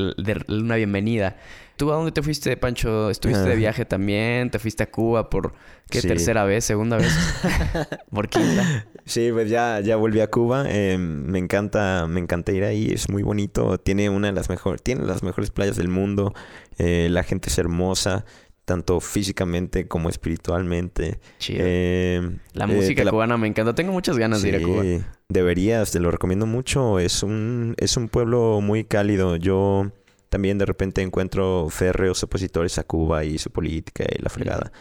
una 0.48 0.76
bienvenida. 0.76 1.36
¿Tú 1.76 1.90
a 1.90 1.96
dónde 1.96 2.12
te 2.12 2.22
fuiste, 2.22 2.56
Pancho? 2.56 3.10
¿Estuviste 3.10 3.42
de 3.42 3.54
ah. 3.54 3.56
viaje 3.56 3.84
también? 3.84 4.50
¿Te 4.50 4.60
fuiste 4.60 4.84
a 4.84 4.90
Cuba 4.92 5.28
por 5.28 5.54
qué 5.90 6.00
tercera 6.02 6.44
vez, 6.44 6.64
segunda 6.64 6.96
vez? 6.96 7.12
¿Por 8.14 8.28
quinta? 8.28 8.86
Sí, 9.04 9.30
pues 9.32 9.50
ya, 9.50 9.80
ya 9.80 9.96
volví 9.96 10.20
a 10.20 10.30
Cuba. 10.30 10.66
Eh, 10.68 10.98
me 10.98 11.40
encanta, 11.40 12.06
me 12.08 12.20
encanta 12.20 12.52
ir 12.52 12.62
ahí, 12.62 12.92
es 12.92 13.10
muy 13.10 13.24
bonito. 13.24 13.76
Tiene 13.78 14.08
una 14.08 14.28
de 14.28 14.34
las 14.34 14.48
mejores, 14.48 14.80
tiene 14.84 15.04
las 15.04 15.24
mejores 15.24 15.50
playas 15.50 15.74
del 15.74 15.88
mundo. 15.88 16.32
Eh, 16.78 17.08
la 17.10 17.24
gente 17.24 17.48
es 17.48 17.58
hermosa 17.58 18.24
tanto 18.64 19.00
físicamente 19.00 19.86
como 19.88 20.08
espiritualmente. 20.08 21.20
Eh, 21.48 22.38
la 22.52 22.66
música 22.66 23.08
cubana 23.08 23.36
me 23.36 23.48
encanta. 23.48 23.74
Tengo 23.74 23.92
muchas 23.92 24.16
ganas 24.18 24.42
de 24.42 24.48
ir 24.48 24.56
a 24.56 24.62
Cuba. 24.62 24.84
Deberías, 25.28 25.90
te 25.90 26.00
lo 26.00 26.10
recomiendo 26.10 26.46
mucho. 26.46 26.98
Es 26.98 27.22
un, 27.22 27.74
es 27.78 27.96
un 27.96 28.08
pueblo 28.08 28.60
muy 28.60 28.84
cálido. 28.84 29.36
Yo 29.36 29.90
también 30.28 30.58
de 30.58 30.66
repente 30.66 31.02
encuentro 31.02 31.68
férreos 31.70 32.22
opositores 32.22 32.78
a 32.78 32.84
Cuba 32.84 33.24
y 33.24 33.38
su 33.38 33.50
política 33.50 34.04
y 34.08 34.22
la 34.22 34.30
fregada. 34.30 34.72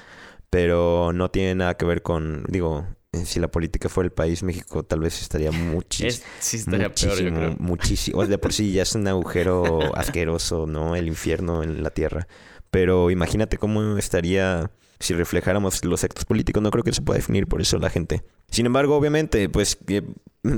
Pero 0.50 1.12
no 1.14 1.30
tiene 1.30 1.56
nada 1.56 1.76
que 1.76 1.86
ver 1.86 2.02
con, 2.02 2.44
digo, 2.48 2.86
eh, 3.12 3.26
si 3.26 3.40
la 3.40 3.48
política 3.50 3.90
fuera 3.90 4.08
el 4.08 4.12
país, 4.12 4.44
México 4.44 4.84
tal 4.84 5.02
vez 5.02 5.22
estaría 5.22 5.52
muchísimo. 5.52 6.26
sí, 6.40 6.58
estaría 6.58 6.90
muchísimo, 6.90 7.40
peor, 7.40 7.60
muchísimo. 7.60 8.26
De 8.26 8.38
por 8.38 8.54
sí 8.54 8.72
ya 8.72 8.84
es 8.84 8.96
un 8.96 9.08
agujero 9.08 9.80
asqueroso, 9.96 10.66
¿no? 10.68 10.96
El 10.96 11.08
infierno 11.08 11.64
en 11.64 11.84
la 11.84 11.92
tierra. 11.92 12.28
Pero 12.74 13.12
imagínate 13.12 13.60
cómo 13.60 14.00
estaría 14.00 14.72
si 15.00 15.14
reflejáramos 15.14 15.86
los 15.86 16.04
actos 16.04 16.26
políticos. 16.26 16.64
No 16.64 16.72
creo 16.72 16.84
que 16.84 16.92
se 16.92 17.04
pueda 17.04 17.20
definir 17.20 17.46
por 17.46 17.62
eso 17.62 17.78
la 17.78 17.92
gente. 17.92 18.24
Sin 18.50 18.66
embargo, 18.66 18.98
obviamente, 18.98 19.48
pues 19.48 19.78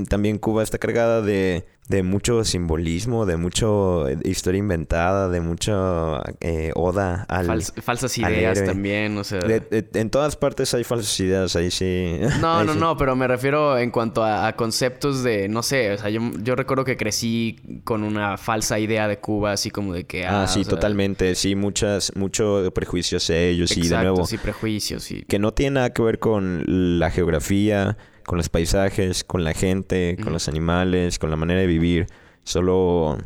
también 0.08 0.38
Cuba 0.38 0.62
está 0.62 0.78
cargada 0.78 1.20
de, 1.20 1.66
de 1.88 2.02
mucho 2.02 2.44
simbolismo, 2.44 3.26
de 3.26 3.36
mucho 3.36 4.08
eh, 4.08 4.18
historia 4.24 4.58
inventada, 4.58 5.28
de 5.28 5.40
mucha 5.40 6.20
eh, 6.40 6.72
oda 6.74 7.24
al 7.28 7.62
falsas 7.62 8.18
ideas 8.18 8.64
también, 8.64 9.16
o 9.18 9.24
sea, 9.24 9.40
en 9.70 10.10
todas 10.10 10.36
partes 10.36 10.74
hay 10.74 10.84
falsas 10.84 11.18
ideas, 11.20 11.54
ahí 11.56 11.70
sí. 11.70 12.18
No, 12.40 12.64
no, 12.64 12.74
no, 12.74 12.96
pero 12.96 13.14
me 13.14 13.28
refiero 13.28 13.78
en 13.78 13.90
cuanto 13.90 14.24
a, 14.24 14.52
conceptos 14.54 15.22
de, 15.22 15.48
no 15.48 15.62
sé, 15.62 15.92
o 15.92 15.98
sea, 15.98 16.10
yo, 16.10 16.20
yo, 16.42 16.56
recuerdo 16.56 16.84
que 16.84 16.96
crecí 16.96 17.60
con 17.84 18.02
una 18.02 18.36
falsa 18.36 18.78
idea 18.78 19.06
de 19.06 19.18
Cuba, 19.18 19.52
así 19.52 19.70
como 19.70 19.92
de 19.92 20.04
que 20.04 20.26
ah, 20.26 20.42
ah 20.42 20.46
sí, 20.46 20.64
totalmente, 20.64 21.34
sí, 21.34 21.54
muchas 21.54 22.12
mucho 22.16 22.70
prejuicios 22.74 23.30
ellos 23.30 23.76
y 23.76 23.88
de 23.88 23.96
nuevo 23.96 24.26
sí, 24.26 24.38
prejuicios, 24.38 25.02
sí. 25.04 25.24
que 25.28 25.38
no 25.38 25.52
tiene 25.52 25.76
nada 25.76 25.90
que 25.90 26.02
ver 26.02 26.18
con 26.18 26.64
la 26.66 27.10
geografía 27.10 27.96
con 28.26 28.38
los 28.38 28.48
paisajes, 28.48 29.24
con 29.24 29.44
la 29.44 29.54
gente, 29.54 30.16
con 30.22 30.32
los 30.32 30.48
animales, 30.48 31.18
con 31.18 31.30
la 31.30 31.36
manera 31.36 31.60
de 31.60 31.66
vivir. 31.66 32.06
Solo... 32.44 33.18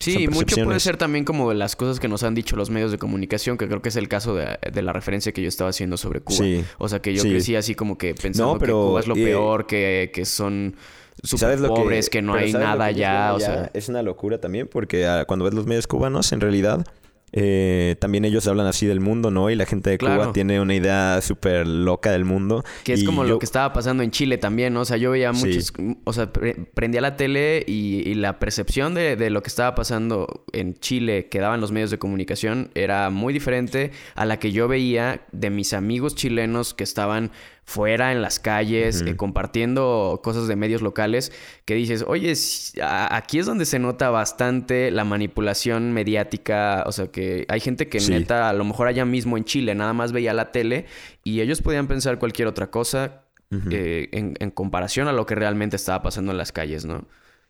Sí, 0.00 0.28
mucho 0.28 0.64
puede 0.64 0.78
ser 0.78 0.96
también 0.96 1.24
como 1.24 1.52
las 1.52 1.74
cosas 1.74 1.98
que 1.98 2.06
nos 2.06 2.22
han 2.22 2.32
dicho 2.34 2.54
los 2.54 2.70
medios 2.70 2.92
de 2.92 2.98
comunicación, 2.98 3.58
que 3.58 3.66
creo 3.66 3.82
que 3.82 3.88
es 3.88 3.96
el 3.96 4.08
caso 4.08 4.34
de, 4.34 4.82
la 4.82 4.92
referencia 4.92 5.32
que 5.32 5.42
yo 5.42 5.48
estaba 5.48 5.70
haciendo 5.70 5.96
sobre 5.96 6.20
Cuba. 6.20 6.44
O 6.78 6.88
sea, 6.88 7.00
que 7.00 7.12
yo 7.14 7.22
crecí 7.22 7.56
así 7.56 7.74
como 7.74 7.98
que 7.98 8.14
pensando 8.14 8.58
que 8.58 8.70
Cuba 8.70 9.00
es 9.00 9.06
lo 9.06 9.14
peor, 9.14 9.66
que, 9.66 10.10
que 10.14 10.24
son 10.24 10.76
súper 11.22 11.58
pobres, 11.58 12.08
que, 12.08 12.22
no 12.22 12.34
hay 12.34 12.52
nada 12.52 12.86
allá. 12.86 13.34
O 13.34 13.40
sea... 13.40 13.70
Es 13.74 13.88
una 13.88 14.02
locura 14.02 14.40
también, 14.40 14.68
porque 14.68 15.06
ah, 15.06 15.24
cuando 15.26 15.44
ves 15.44 15.54
los 15.54 15.66
medios 15.66 15.86
cubanos, 15.86 16.32
en 16.32 16.40
realidad 16.40 16.86
eh, 17.32 17.96
también 18.00 18.24
ellos 18.24 18.46
hablan 18.46 18.66
así 18.66 18.86
del 18.86 19.00
mundo, 19.00 19.30
¿no? 19.30 19.50
Y 19.50 19.54
la 19.54 19.66
gente 19.66 19.90
de 19.90 19.98
Cuba 19.98 20.32
tiene 20.32 20.60
una 20.60 20.74
idea 20.74 21.20
súper 21.22 21.66
loca 21.66 22.10
del 22.10 22.24
mundo. 22.24 22.64
Que 22.84 22.94
es 22.94 23.04
como 23.04 23.24
lo 23.24 23.38
que 23.38 23.44
estaba 23.44 23.72
pasando 23.72 24.02
en 24.02 24.10
Chile 24.10 24.38
también, 24.38 24.74
¿no? 24.74 24.80
O 24.80 24.84
sea, 24.84 24.96
yo 24.96 25.10
veía 25.10 25.32
muchos... 25.32 25.72
O 26.04 26.12
sea, 26.12 26.30
prendía 26.74 27.00
la 27.00 27.16
tele 27.16 27.64
y, 27.66 28.14
la 28.18 28.38
percepción 28.40 28.94
de, 28.94 29.14
de, 29.16 29.30
lo 29.30 29.42
que 29.42 29.48
estaba 29.48 29.74
pasando 29.76 30.44
en 30.52 30.74
Chile 30.74 31.28
que 31.28 31.38
daban 31.38 31.60
los 31.60 31.70
medios 31.70 31.90
de 31.90 31.98
comunicación 31.98 32.70
era 32.74 33.10
muy 33.10 33.32
diferente 33.32 33.92
a 34.16 34.24
la 34.24 34.38
que 34.38 34.50
yo 34.50 34.66
veía 34.66 35.22
de 35.30 35.50
mis 35.50 35.72
amigos 35.72 36.16
chilenos 36.16 36.74
que 36.74 36.82
estaban 36.82 37.30
fuera 37.68 38.12
en 38.12 38.22
las 38.22 38.38
calles, 38.38 39.02
eh, 39.02 39.14
compartiendo 39.14 40.22
cosas 40.24 40.48
de 40.48 40.56
medios 40.56 40.80
locales, 40.80 41.32
que 41.66 41.74
dices, 41.74 42.02
oye, 42.08 42.32
aquí 42.80 43.38
es 43.38 43.44
donde 43.44 43.66
se 43.66 43.78
nota 43.78 44.08
bastante 44.08 44.90
la 44.90 45.04
manipulación 45.04 45.92
mediática, 45.92 46.82
o 46.86 46.92
sea, 46.92 47.08
que 47.08 47.44
hay 47.46 47.60
gente 47.60 47.90
que 47.90 48.00
neta, 48.00 48.48
a 48.48 48.54
lo 48.54 48.64
mejor 48.64 48.86
allá 48.86 49.04
mismo 49.04 49.36
en 49.36 49.44
Chile, 49.44 49.74
nada 49.74 49.92
más 49.92 50.12
veía 50.12 50.32
la 50.32 50.50
tele 50.50 50.86
y 51.24 51.42
ellos 51.42 51.60
podían 51.60 51.88
pensar 51.88 52.18
cualquier 52.18 52.48
otra 52.48 52.70
cosa 52.70 53.24
eh, 53.70 54.08
en, 54.12 54.50
comparación 54.52 55.06
a 55.06 55.12
lo 55.12 55.26
que 55.26 55.34
realmente 55.34 55.76
estaba 55.76 56.02
pasando 56.02 56.32
en 56.32 56.38
las 56.38 56.52
calles, 56.52 56.86
¿no? 56.86 57.06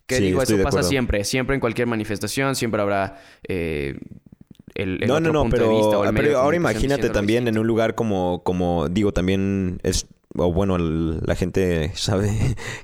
Que 0.08 0.18
digo, 0.18 0.42
eso 0.42 0.60
pasa 0.64 0.82
siempre, 0.82 1.22
siempre 1.22 1.54
en 1.54 1.60
cualquier 1.60 1.86
manifestación, 1.86 2.56
siempre 2.56 2.82
habrá... 2.82 3.22
Eh, 3.46 3.96
el, 4.78 5.00
no, 5.06 5.18
no, 5.18 5.32
no, 5.32 5.50
pero, 5.50 6.38
ahora 6.38 6.56
imagínate 6.56 7.10
también 7.10 7.48
en 7.48 7.58
un 7.58 7.66
lugar 7.66 7.94
como, 7.96 8.42
como 8.44 8.88
digo, 8.88 9.12
también 9.12 9.80
es, 9.82 10.06
o 10.36 10.52
bueno, 10.52 10.78
la 10.78 11.34
gente 11.34 11.90
sabe 11.94 12.30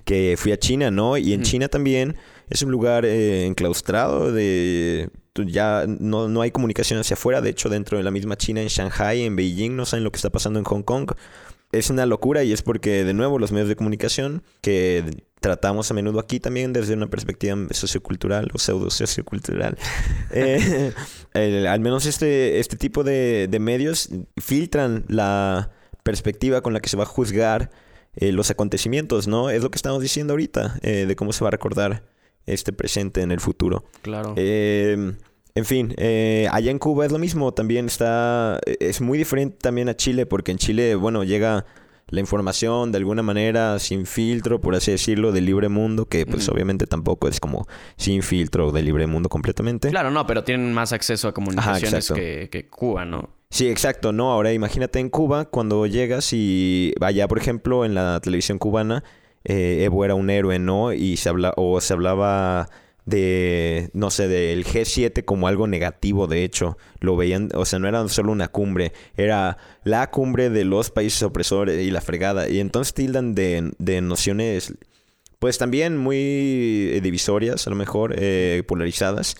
que 0.05 0.35
fui 0.37 0.51
a 0.53 0.59
China, 0.59 0.91
¿no? 0.91 1.17
Y 1.17 1.33
en 1.33 1.43
China 1.43 1.69
también 1.69 2.17
es 2.51 2.63
un 2.63 2.73
lugar 2.73 3.07
eh, 3.07 3.47
enclaustrado 3.47 4.33
de 4.33 5.09
ya 5.47 5.85
no, 5.87 6.29
no 6.29 6.43
hay 6.43 6.51
comunicación 6.51 6.99
hacia 7.01 7.15
afuera. 7.15 7.41
De 7.41 7.51
hecho, 7.51 7.69
dentro 7.69 7.99
de 7.99 8.05
la 8.05 8.11
misma 8.11 8.37
China, 8.37 8.61
en 8.61 8.69
Shanghai, 8.69 9.23
en 9.23 9.37
Beijing, 9.37 9.77
no 9.77 9.87
saben 9.87 10.05
lo 10.05 10.13
que 10.13 10.17
está 10.17 10.31
pasando 10.31 10.59
en 10.59 10.65
Hong 10.65 10.83
Kong. 10.83 11.13
Es 11.73 11.91
una 11.91 12.07
locura 12.07 12.45
y 12.45 12.53
es 12.53 12.63
porque, 12.63 13.05
de 13.05 13.15
nuevo, 13.15 13.39
los 13.39 13.51
medios 13.51 13.69
de 13.69 13.77
comunicación 13.77 14.43
que 14.61 15.05
tratamos 15.45 15.91
a 15.91 15.95
menudo 15.95 16.21
aquí 16.21 16.41
también 16.41 16.73
desde 16.73 16.95
una 16.95 17.07
perspectiva 17.07 17.55
sociocultural 17.71 18.49
o 18.55 18.59
pseudo 18.59 18.91
sociocultural. 18.91 19.77
Eh, 21.37 21.67
al 21.67 21.81
menos 21.81 22.07
este, 22.07 22.61
este 22.61 22.77
tipo 22.77 23.03
de, 23.03 23.49
medios 23.61 24.09
filtran 24.41 25.05
la 25.09 25.73
perspectiva 26.05 26.61
con 26.61 26.73
la 26.73 26.79
que 26.79 26.89
se 26.89 26.97
va 26.97 27.03
a 27.03 27.07
juzgar 27.07 27.71
eh, 28.15 28.31
los 28.31 28.53
acontecimientos, 28.53 29.27
¿no? 29.27 29.51
Es 29.51 29.65
lo 29.65 29.71
que 29.73 29.77
estamos 29.77 30.01
diciendo 30.01 30.35
ahorita, 30.35 30.79
eh, 30.83 31.07
de 31.07 31.17
cómo 31.17 31.33
se 31.33 31.43
va 31.43 31.49
a 31.49 31.51
recordar 31.51 32.05
este 32.47 32.73
presente 32.73 33.21
en 33.23 33.33
el 33.33 33.41
futuro. 33.41 33.85
Claro. 34.03 34.35
en 34.37 35.17
fin, 35.65 35.93
allá 36.53 36.71
en 36.71 36.79
Cuba 36.79 37.05
es 37.05 37.11
lo 37.11 37.19
mismo, 37.19 37.53
también 37.53 37.87
está, 37.87 38.61
es 38.65 39.01
muy 39.01 39.19
diferente 39.19 39.57
también 39.61 39.89
a 39.89 39.97
Chile, 39.97 40.25
porque 40.25 40.53
en 40.53 40.59
Chile, 40.59 40.95
bueno, 40.95 41.25
llega 41.25 41.67
la 42.14 42.21
información 42.21 42.92
de 42.92 42.99
alguna 42.99 43.23
manera 43.23 43.78
sin 43.78 44.06
filtro, 44.06 44.61
por 44.61 44.75
así 44.75 44.92
decirlo, 44.92 45.33
del 45.33 45.47
libre 45.47 45.68
mundo, 45.68 46.06
que 46.06 46.25
pues 46.26 46.49
obviamente 46.49 46.87
tampoco 46.87 47.28
es 47.28 47.40
como 47.40 47.66
sin 47.97 48.23
filtro 48.23 48.73
del 48.73 48.87
libre 48.87 49.06
mundo 49.06 49.28
completamente. 49.28 49.90
Claro, 49.90 50.11
no, 50.11 50.26
pero 50.26 50.44
tienen 50.44 50.73
más 50.73 50.92
acceso 50.92 51.28
a 51.28 51.35
comunicaciones 51.35 52.11
que, 52.11 52.68
Cuba, 52.71 53.04
¿no? 53.04 53.30
Sí, 53.50 53.68
exacto, 53.68 54.12
no, 54.12 54.33
ahora 54.33 54.52
imagínate 54.52 54.99
en 54.99 55.11
Cuba 55.11 55.44
cuando 55.44 55.87
llegas 55.87 56.33
y 56.33 56.92
vaya, 56.99 57.28
por 57.28 57.38
ejemplo, 57.38 57.85
en 57.85 57.94
la 57.94 58.21
televisión 58.21 58.59
cubana, 58.59 59.04
eh, 59.44 59.85
Evo 59.85 60.04
era 60.04 60.14
un 60.14 60.30
héroe, 60.30 60.59
¿no? 60.59 60.92
Y 60.92 61.16
se 61.16 61.28
habla, 61.28 61.52
o 61.56 61.80
se 61.80 61.92
hablaba 61.92 62.68
de, 63.07 63.91
no 63.93 64.11
sé, 64.11 64.29
del 64.29 64.65
G7 64.65 65.25
como 65.25 65.49
algo 65.49 65.67
negativo, 65.67 66.27
de 66.27 66.45
hecho, 66.45 66.79
lo 67.01 67.17
veían, 67.17 67.51
o 67.55 67.65
sea, 67.65 67.79
no 67.79 67.89
era 67.89 68.07
solo 68.09 68.33
una 68.33 68.49
cumbre, 68.49 68.93
era 69.17 69.59
la 69.85 70.11
cumbre 70.11 70.51
de 70.51 70.65
los 70.65 70.91
países 70.91 71.23
opresores 71.23 71.85
y 71.85 71.91
la 71.91 72.01
fregada, 72.01 72.49
y 72.49 72.61
entonces 72.61 72.95
tildan 72.95 73.35
de, 73.35 73.73
de 73.79 74.01
nociones, 74.01 74.75
pues 75.39 75.59
también 75.59 75.97
muy 75.97 76.99
divisorias, 77.03 77.67
a 77.67 77.71
lo 77.71 77.77
mejor, 77.77 78.15
eh, 78.17 78.63
polarizadas, 78.67 79.37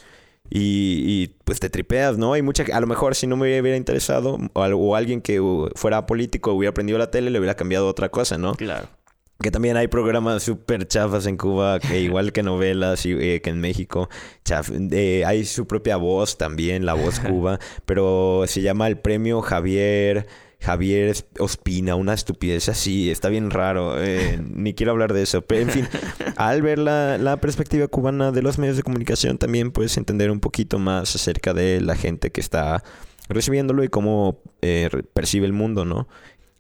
y, 0.51 1.29
pues 1.45 1.59
te 1.59 1.71
tripeas, 1.71 2.19
¿no? 2.19 2.35
Hay 2.35 2.43
mucha, 2.43 2.65
a 2.73 2.81
lo 2.81 2.87
mejor 2.87 3.15
si 3.15 3.27
no 3.27 3.37
me 3.37 3.59
hubiera 3.61 3.79
interesado, 3.79 4.39
o, 4.53 4.63
o 4.63 4.95
alguien 4.95 5.23
que 5.23 5.41
fuera 5.75 6.07
político 6.07 6.53
hubiera 6.53 6.71
aprendido 6.71 6.99
la 6.99 7.11
tele, 7.11 7.31
le 7.31 7.39
hubiera 7.39 7.57
cambiado 7.57 7.89
otra 7.89 8.11
cosa, 8.11 8.37
¿no? 8.37 8.55
Claro. 8.55 8.89
Que 9.41 9.51
también 9.51 9.77
hay 9.77 9.89
programas 9.89 10.45
súper 10.45 10.87
chafas 10.87 11.27
en 11.27 11.37
Cuba, 11.37 11.81
que 11.81 12.01
igual 12.01 12.33
que 12.33 12.43
novelas 12.43 13.05
y, 13.05 13.13
eh, 13.13 13.41
que 13.43 13.51
en 13.51 13.61
México. 13.61 14.09
Eh, 14.93 15.25
hay 15.27 15.45
su 15.45 15.67
propia 15.67 15.97
voz 15.97 16.39
también, 16.39 16.87
la 16.87 16.95
voz 16.95 17.19
Cuba, 17.21 17.59
pero 17.85 18.45
se 18.47 18.63
llama 18.63 18.87
el 18.87 18.99
premio 18.99 19.41
Javier. 19.43 20.27
Javier 20.61 21.15
Ospina, 21.41 21.95
una 21.95 22.15
estupidez 22.15 22.71
así, 22.71 23.11
está 23.11 23.29
bien 23.29 23.51
raro, 23.51 24.03
eh, 24.03 24.41
ni 24.55 24.73
quiero 24.73 24.93
hablar 24.93 25.13
de 25.13 25.23
eso, 25.23 25.43
pero 25.43 25.61
en 25.61 25.69
fin, 25.69 25.87
al 26.37 26.63
ver 26.63 26.79
la, 26.79 27.19
la, 27.19 27.37
perspectiva 27.37 27.87
cubana 27.87 28.33
de 28.33 28.41
los 28.41 28.59
medios 28.59 28.79
de 28.79 28.83
comunicación 28.83 29.37
también 29.37 29.73
puedes 29.73 29.99
entender 29.99 30.31
un 30.31 30.41
poquito 30.41 30.79
más 30.79 31.15
acerca 31.17 31.53
de 31.53 31.83
la 31.83 31.97
gente 31.97 32.31
que 32.33 32.41
está 32.41 32.83
recibiéndolo 33.29 33.85
y 33.85 33.89
cómo 33.89 34.41
percibe 35.13 35.45
el 35.45 35.53
mundo, 35.53 35.85
¿no? 35.85 36.09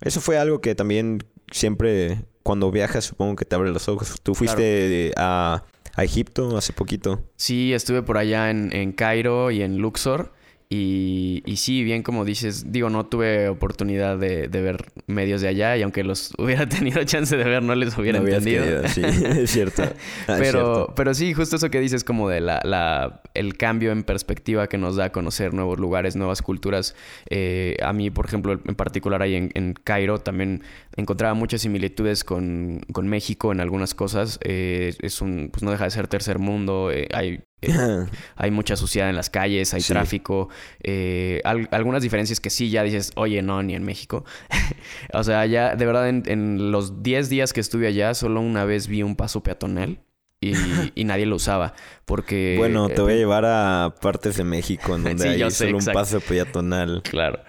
Eso 0.02 0.20
fue 0.20 0.36
algo 0.36 0.60
que 0.60 0.74
también 0.74 1.24
siempre 1.50 2.24
cuando 2.44 2.70
viajas 2.70 3.04
supongo 3.04 3.34
que 3.34 3.44
te 3.44 3.56
abre 3.56 3.72
los 3.72 3.88
ojos. 3.88 4.20
Tú 4.22 4.36
fuiste 4.36 5.12
a, 5.16 5.64
Egipto 5.96 6.56
hace 6.56 6.72
poquito. 6.72 7.22
Sí, 7.36 7.72
estuve 7.72 8.02
por 8.02 8.18
allá 8.18 8.50
en, 8.50 8.72
en 8.72 8.92
Cairo 8.92 9.50
y 9.50 9.62
en 9.62 9.78
Luxor. 9.78 10.32
Y, 10.70 11.42
y, 11.46 11.56
sí, 11.56 11.84
bien 11.84 12.02
como 12.02 12.24
dices, 12.24 12.72
digo, 12.72 12.90
no 12.90 13.06
tuve 13.06 13.48
oportunidad 13.48 14.18
de, 14.18 14.48
de, 14.48 14.62
ver 14.62 14.92
medios 15.06 15.42
de 15.42 15.48
allá 15.48 15.76
y 15.76 15.82
aunque 15.82 16.02
los 16.02 16.32
hubiera 16.38 16.68
tenido 16.68 17.04
chance 17.04 17.36
de 17.36 17.44
ver, 17.44 17.62
no 17.62 17.74
les 17.74 17.96
hubiera 17.96 18.18
entendido. 18.18 18.88
sí, 18.88 19.02
es 19.04 19.50
cierto. 19.50 19.82
Ah, 20.26 20.36
pero, 20.38 20.92
pero 20.96 21.12
sí, 21.12 21.34
justo 21.34 21.56
eso 21.56 21.70
que 21.70 21.80
dices 21.80 22.02
como 22.02 22.28
de 22.28 22.40
la, 22.40 22.60
la, 22.64 23.22
el 23.34 23.56
cambio 23.56 23.92
en 23.92 24.04
perspectiva 24.04 24.68
que 24.68 24.78
nos 24.78 24.96
da 24.96 25.06
a 25.06 25.12
conocer 25.12 25.52
nuevos 25.52 25.78
lugares, 25.78 26.16
nuevas 26.16 26.40
culturas. 26.40 26.94
Eh, 27.28 27.76
a 27.82 27.92
mí, 27.92 28.10
por 28.10 28.26
ejemplo, 28.26 28.52
en 28.52 28.74
particular 28.74 29.22
ahí 29.22 29.34
en, 29.34 29.50
en 29.54 29.74
Cairo 29.74 30.18
también 30.18 30.62
encontraba 30.96 31.34
muchas 31.34 31.62
similitudes 31.62 32.24
con, 32.24 32.80
con 32.92 33.06
México 33.08 33.52
en 33.52 33.60
algunas 33.60 33.94
cosas. 33.94 34.38
Eh, 34.42 34.94
es 35.00 35.20
un, 35.20 35.50
pues 35.52 35.62
no 35.62 35.70
deja 35.70 35.84
de 35.84 35.90
ser 35.90 36.08
tercer 36.08 36.38
mundo, 36.38 36.90
eh, 36.90 37.08
hay 37.12 37.42
eh, 37.62 38.06
hay 38.36 38.50
mucha 38.50 38.76
suciedad 38.76 39.10
en 39.10 39.16
las 39.16 39.30
calles, 39.30 39.74
hay 39.74 39.82
tráfico. 39.82 40.48
Eh, 40.82 41.40
algunas 41.44 42.02
diferencias 42.02 42.40
que 42.40 42.50
sí 42.50 42.70
ya 42.70 42.82
dices, 42.82 43.12
oye, 43.16 43.42
no, 43.42 43.62
ni 43.62 43.74
en 43.74 43.84
México. 43.84 44.24
o 45.12 45.24
sea, 45.24 45.46
ya, 45.46 45.76
de 45.76 45.86
verdad, 45.86 46.08
en, 46.08 46.70
los 46.70 47.02
10 47.02 47.28
días 47.28 47.52
que 47.52 47.60
estuve 47.60 47.86
allá, 47.86 48.14
solo 48.14 48.40
una 48.40 48.64
vez 48.64 48.88
vi 48.88 49.02
un 49.02 49.16
paso 49.16 49.42
peatonal. 49.42 50.00
Y, 50.40 50.52
nadie 51.04 51.24
lo 51.24 51.36
usaba 51.36 51.74
porque... 52.04 52.56
Bueno, 52.58 52.88
te 52.88 53.00
voy 53.00 53.14
a 53.14 53.16
llevar 53.16 53.44
a 53.46 53.94
partes 54.02 54.36
de 54.36 54.44
México 54.44 54.94
en 54.94 55.04
donde 55.04 55.28
hay 55.28 55.50
solo 55.50 55.78
un 55.78 55.84
paso 55.84 56.20
peatonal. 56.20 57.02
Claro. 57.02 57.40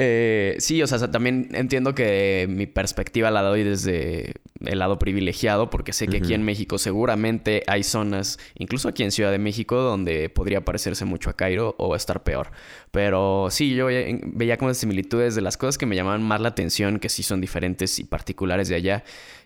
Eh, 0.00 0.54
sí, 0.60 0.80
o 0.80 0.86
sea, 0.86 1.10
también 1.10 1.48
entiendo 1.54 1.92
que 1.92 2.46
mi 2.48 2.66
perspectiva 2.66 3.32
la 3.32 3.42
doy 3.42 3.64
desde, 3.64 4.34
el 4.64 4.78
lado 4.78 4.98
privilegiado, 4.98 5.70
porque 5.70 5.92
sé 5.92 6.08
que 6.08 6.18
aquí 6.18 6.34
en 6.34 6.42
México 6.42 6.78
seguramente 6.78 7.62
hay 7.66 7.82
zonas, 7.82 8.38
incluso 8.56 8.88
aquí 8.88 9.02
en 9.02 9.12
Ciudad 9.12 9.30
de 9.30 9.38
México, 9.38 9.76
donde 9.76 10.28
podría 10.28 10.64
parecerse 10.64 11.04
mucho 11.04 11.30
a 11.30 11.34
Cairo 11.34 11.74
o 11.78 11.94
estar 11.94 12.22
peor. 12.22 12.50
Pero 12.90 13.48
sí, 13.50 13.74
yo 13.74 13.86
veía 13.86 14.56
como 14.56 14.72
similitudes 14.74 15.34
de 15.34 15.42
las 15.42 15.56
cosas 15.56 15.78
que 15.78 15.86
me 15.86 15.96
llamaban 15.96 16.22
más 16.22 16.40
la 16.40 16.48
atención, 16.48 16.98
que 16.98 17.08
sí 17.08 17.22
son 17.22 17.40
diferentes 17.40 17.98
y 17.98 18.04
particulares 18.04 18.68
de 18.68 18.74
allá. 18.74 19.04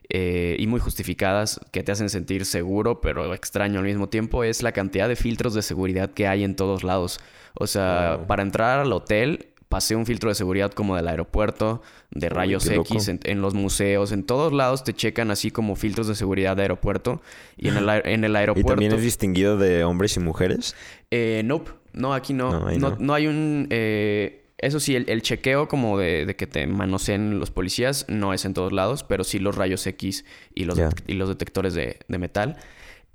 Eh, 0.09 0.57
y 0.59 0.66
muy 0.66 0.81
justificadas, 0.81 1.61
que 1.71 1.83
te 1.83 1.92
hacen 1.92 2.11
sentir 2.11 2.45
seguro, 2.45 3.00
pero 3.00 3.33
extraño 3.33 3.78
al 3.78 3.87
mismo 3.87 4.09
tiempo, 4.09 4.45
es 4.45 4.62
la 4.62 4.73
cantidad 4.73 5.09
de 5.09 5.16
filtros 5.16 5.54
de 5.54 5.62
seguridad 5.62 6.11
que 6.11 6.26
hay 6.26 6.45
en 6.45 6.57
todos 6.57 6.83
lados. 6.85 7.19
O 7.54 7.66
sea, 7.66 8.25
para 8.26 8.42
entrar 8.42 8.81
al 8.81 8.92
hotel 8.92 9.52
pasé 9.73 9.97
un 9.97 10.05
filtro 10.05 10.29
de 10.29 10.35
seguridad 10.35 10.71
como 10.71 10.97
del 10.97 11.09
aeropuerto, 11.09 11.81
de 12.11 12.29
rayos 12.29 12.69
X, 12.69 13.09
en, 13.09 13.41
los 13.41 13.55
museos, 13.55 14.12
en 14.12 14.23
todos 14.23 14.52
lados 14.52 14.85
te 14.85 14.93
checan 14.93 15.31
así 15.31 15.50
como 15.50 15.76
filtros 15.76 16.07
de 16.09 16.14
seguridad 16.14 16.57
de 16.57 16.62
aeropuerto. 16.62 17.23
Y 17.57 17.69
en 17.69 17.79
el, 17.79 17.88
en 18.05 18.23
el 18.25 18.37
aeropuerto... 18.37 18.73
¿Y 18.73 18.75
también 18.75 18.93
es 18.93 19.00
distinguido 19.00 19.57
de 19.57 19.83
hombres 19.85 20.14
y 20.19 20.21
mujeres? 20.21 20.76
Eh, 21.11 21.41
nope. 21.47 21.71
No, 21.95 22.12
aquí 22.12 22.35
no. 22.35 22.69
No, 22.99 23.14
hay 23.14 23.26
un... 23.26 23.67
Eh, 23.71 24.45
eso 24.59 24.79
sí, 24.79 24.95
el, 24.95 25.23
chequeo 25.23 25.69
como 25.69 25.99
de, 25.99 26.35
que 26.37 26.47
te 26.47 26.67
manoseen 26.67 27.41
los 27.41 27.50
policías 27.50 28.05
no 28.09 28.35
es 28.35 28.45
en 28.45 28.52
todos 28.52 28.73
lados, 28.73 29.05
pero 29.05 29.25
sí 29.25 29.38
los 29.38 29.57
rayos 29.57 29.87
X 29.87 30.26
y 30.55 30.64
los, 30.64 30.79
y 31.07 31.14
los 31.14 31.31
detectores 31.31 31.73
de, 31.73 31.99
de 32.09 32.19
metal. 32.19 32.59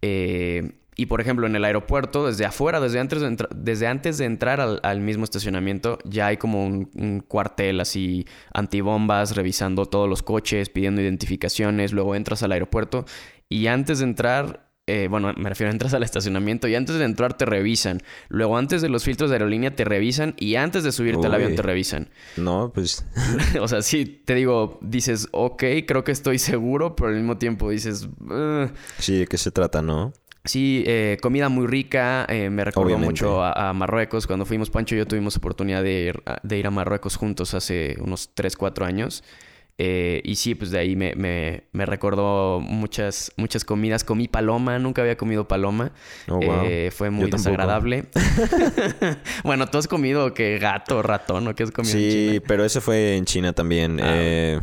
Eh, 0.01 0.71
y 0.99 1.05
por 1.05 1.21
ejemplo, 1.21 1.45
en 1.45 1.55
el 1.55 1.63
aeropuerto, 1.63 2.25
desde 2.25 2.43
afuera, 2.43 2.79
desde 2.79 2.99
antes 2.99 3.21
de, 3.21 3.47
desde 3.55 3.85
antes 3.85 4.17
de 4.17 4.25
entrar 4.25 4.59
al, 4.59 4.99
mismo 4.99 5.23
estacionamiento, 5.23 5.99
ya 6.05 6.25
hay 6.25 6.37
como 6.37 6.65
un, 6.65 7.23
cuartel 7.27 7.79
así 7.79 8.25
antibombas, 8.51 9.35
revisando 9.35 9.85
todos 9.85 10.09
los 10.09 10.23
coches, 10.23 10.69
pidiendo 10.69 10.99
identificaciones. 10.99 11.93
Luego 11.93 12.15
entras 12.15 12.41
al 12.41 12.51
aeropuerto 12.51 13.05
y 13.47 13.67
antes 13.67 13.99
de 13.99 14.05
entrar, 14.05 14.71
eh, 14.87 15.07
bueno, 15.07 15.31
me 15.37 15.49
refiero, 15.49 15.71
entras 15.71 15.93
al 15.93 16.01
estacionamiento 16.01 16.67
y 16.67 16.73
antes 16.73 16.97
de 16.97 17.05
entrar 17.05 17.37
te 17.37 17.45
revisan. 17.45 18.01
Luego 18.29 18.57
antes 18.57 18.81
de 18.81 18.89
los 18.89 19.03
filtros 19.03 19.29
de 19.29 19.35
aerolínea 19.35 19.75
te 19.75 19.85
revisan 19.85 20.33
y 20.39 20.55
antes 20.55 20.83
de 20.83 20.91
subirte 20.91 21.27
al 21.27 21.35
avión 21.35 21.53
te 21.53 21.61
revisan. 21.61 22.09
No, 22.37 22.71
pues... 22.73 23.05
o 23.61 23.67
sea, 23.67 23.83
sí, 23.83 24.23
te 24.25 24.33
digo, 24.33 24.79
dices, 24.81 25.27
ok, 25.31 25.63
creo 25.87 26.03
que 26.03 26.11
estoy 26.11 26.39
seguro, 26.39 26.95
pero 26.95 27.09
al 27.09 27.17
mismo 27.17 27.37
tiempo 27.37 27.69
dices... 27.69 28.09
Sí, 28.97 29.19
¿de 29.19 29.27
qué 29.27 29.37
se 29.37 29.51
trata, 29.51 29.83
no? 29.83 30.11
Sí, 30.47 30.83
eh, 30.87 31.17
comida 31.21 31.49
muy 31.49 31.67
rica. 31.67 32.25
Eh, 32.29 32.49
me 32.49 32.63
recordó 32.63 32.97
mucho 32.97 33.43
a, 33.43 33.73
Marruecos. 33.73 34.27
Cuando 34.27 34.45
fuimos, 34.45 34.69
Pancho 34.69 34.95
y 34.95 34.99
yo 34.99 35.05
tuvimos 35.05 35.37
oportunidad 35.37 35.83
de 35.83 36.01
ir, 36.01 36.23
de 36.43 36.57
ir 36.57 36.67
a 36.67 36.71
Marruecos 36.71 37.15
juntos 37.15 37.53
hace 37.53 37.97
unos 37.99 38.29
3, 38.33 38.55
4 38.55 38.85
años. 38.85 39.23
Eh, 39.79 40.21
y 40.23 40.35
sí, 40.37 40.55
pues 40.55 40.71
de 40.71 40.79
ahí 40.79 40.95
me, 40.95 41.13
me, 41.15 41.65
me, 41.71 41.85
recordó 41.85 42.59
muchas, 42.59 43.31
muchas 43.37 43.63
comidas. 43.63 44.03
Comí 44.03 44.27
paloma, 44.27 44.79
nunca 44.79 45.03
había 45.03 45.17
comido 45.17 45.47
paloma. 45.47 45.91
Oh, 46.27 46.39
eh, 46.41 46.89
fue 46.91 47.11
muy 47.11 47.29
desagradable. 47.29 48.05
bueno, 49.43 49.67
tú 49.67 49.77
has 49.77 49.87
comido 49.87 50.33
que 50.33 50.57
gato, 50.57 51.03
ratón, 51.03 51.47
¿o 51.47 51.53
qué 51.53 51.61
has 51.61 51.69
comido? 51.71 51.93
Sí, 51.93 52.41
pero 52.47 52.65
eso 52.65 52.81
fue 52.81 53.17
en 53.17 53.25
China 53.25 53.53
también. 53.53 53.99
Ah, 54.01 54.13
eh, 54.15 54.61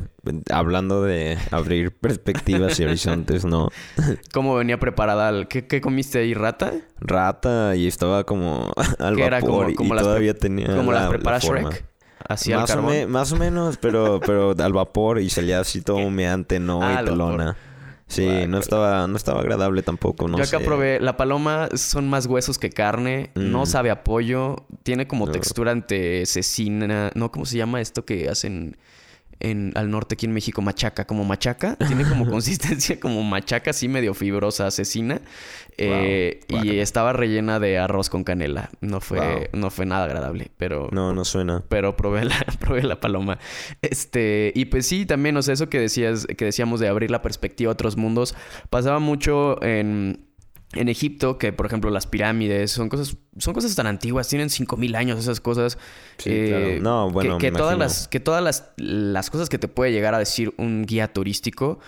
hablando 0.50 1.04
de 1.04 1.38
abrir 1.52 1.92
perspectivas 2.00 2.80
y 2.80 2.85
horizontes, 2.85 3.44
¿no? 3.44 3.68
¿Cómo 4.33 4.56
venía 4.56 4.80
preparada? 4.80 5.44
¿Qué, 5.44 5.68
¿Qué, 5.68 5.80
comiste 5.80 6.18
ahí? 6.18 6.35
¿Rata? 6.35 6.73
Rata 6.99 7.76
y 7.76 7.87
estaba 7.87 8.25
como 8.25 8.73
al 8.99 9.14
vapor 9.14 9.26
era 9.26 9.40
como, 9.40 9.71
y 9.71 9.75
todavía 9.76 10.35
tenía 10.35 10.75
Como 10.75 10.90
la, 10.90 11.09
prepara 11.09 11.38
Shrek 11.38 11.93
más, 12.28 12.71
o 12.76 13.09
más 13.09 13.33
o 13.33 13.37
menos, 13.37 13.76
pero, 13.76 14.21
pero 14.21 14.54
al 14.59 14.73
vapor 14.73 15.21
y 15.21 15.31
salía 15.31 15.61
así 15.61 15.83
todo 15.83 15.99
humeante, 15.99 16.59
¿no? 16.59 16.83
Ah, 16.83 17.00
y 17.02 17.04
telona. 17.04 17.57
Sí, 18.07 18.28
no 18.47 18.59
estaba, 18.59 19.07
no 19.07 19.16
estaba 19.16 19.40
agradable 19.40 19.83
tampoco, 19.83 20.28
no 20.28 20.37
Yo 20.38 20.45
acá 20.45 20.61
probé, 20.61 21.00
la 21.00 21.16
paloma 21.16 21.69
son 21.75 22.09
más 22.09 22.26
huesos 22.26 22.59
que 22.59 22.71
carne, 22.71 23.31
no 23.35 23.62
mm. 23.62 23.66
sabe 23.66 23.90
a 23.90 24.04
pollo, 24.04 24.66
tiene 24.83 25.09
como 25.09 25.31
textura 25.31 25.73
ante 25.73 26.26
cecina, 26.26 27.11
no, 27.14 27.33
¿cómo 27.33 27.47
se 27.47 27.57
llama 27.57 27.81
esto 27.81 28.04
que 28.04 28.28
hacen 28.28 28.76
en, 29.40 29.72
al 29.74 29.90
norte 29.90 30.14
aquí 30.14 30.26
en 30.26 30.32
México, 30.32 30.62
machaca, 30.62 31.06
como 31.06 31.24
machaca. 31.24 31.76
Tiene 31.76 32.08
como 32.08 32.26
consistencia 32.30 32.98
como 33.00 33.22
machaca, 33.22 33.70
así 33.70 33.88
medio 33.88 34.14
fibrosa, 34.14 34.66
asesina. 34.66 35.20
Eh, 35.76 36.40
y 36.48 36.78
estaba 36.78 37.12
rellena 37.12 37.58
de 37.58 37.78
arroz 37.78 38.10
con 38.10 38.24
canela. 38.24 38.70
No 38.80 39.00
fue, 39.00 39.50
no 39.52 39.70
fue 39.70 39.86
nada 39.86 40.04
agradable, 40.04 40.50
pero... 40.56 40.88
No, 40.92 41.12
no 41.12 41.24
suena. 41.24 41.64
Pero 41.68 41.96
probé 41.96 42.24
la, 42.24 42.36
probé 42.60 42.82
la 42.82 43.00
paloma. 43.00 43.38
Este, 43.82 44.52
y 44.54 44.66
pues 44.66 44.86
sí, 44.86 45.06
también, 45.06 45.36
o 45.36 45.42
sea, 45.42 45.54
eso 45.54 45.68
que 45.68 45.80
decías, 45.80 46.26
que 46.26 46.44
decíamos 46.44 46.80
de 46.80 46.88
abrir 46.88 47.10
la 47.10 47.22
perspectiva 47.22 47.70
a 47.70 47.72
otros 47.72 47.96
mundos, 47.96 48.34
pasaba 48.70 48.98
mucho 48.98 49.62
en 49.62 50.26
en 50.75 50.88
Egipto, 50.88 51.38
que 51.38 51.52
por 51.52 51.66
ejemplo 51.66 51.90
las 51.90 52.07
pirámides 52.07 52.71
son 52.71 52.88
cosas, 52.88 53.16
son 53.38 53.54
cosas 53.54 53.75
tan 53.75 53.87
antiguas, 53.87 54.28
tienen 54.28 54.50
5000 54.50 54.95
años 54.95 55.19
esas 55.19 55.40
cosas. 55.40 55.78
Sí, 56.19 56.31
eh, 56.33 56.78
No, 56.83 57.11
bueno, 57.11 57.38
que, 57.38 57.52
todas 57.52 57.78
las, 57.78 58.09
que 58.09 58.21
todas 58.21 58.43
las, 58.43 58.73
las 58.76 59.31
cosas 59.31 59.49
que 59.49 59.59
te 59.59 59.69
puede 59.69 59.93
llegar 59.93 60.14
a 60.14 60.19
decir 60.19 60.54
un 60.59 60.85
guía 60.85 61.12
turístico 61.12 61.78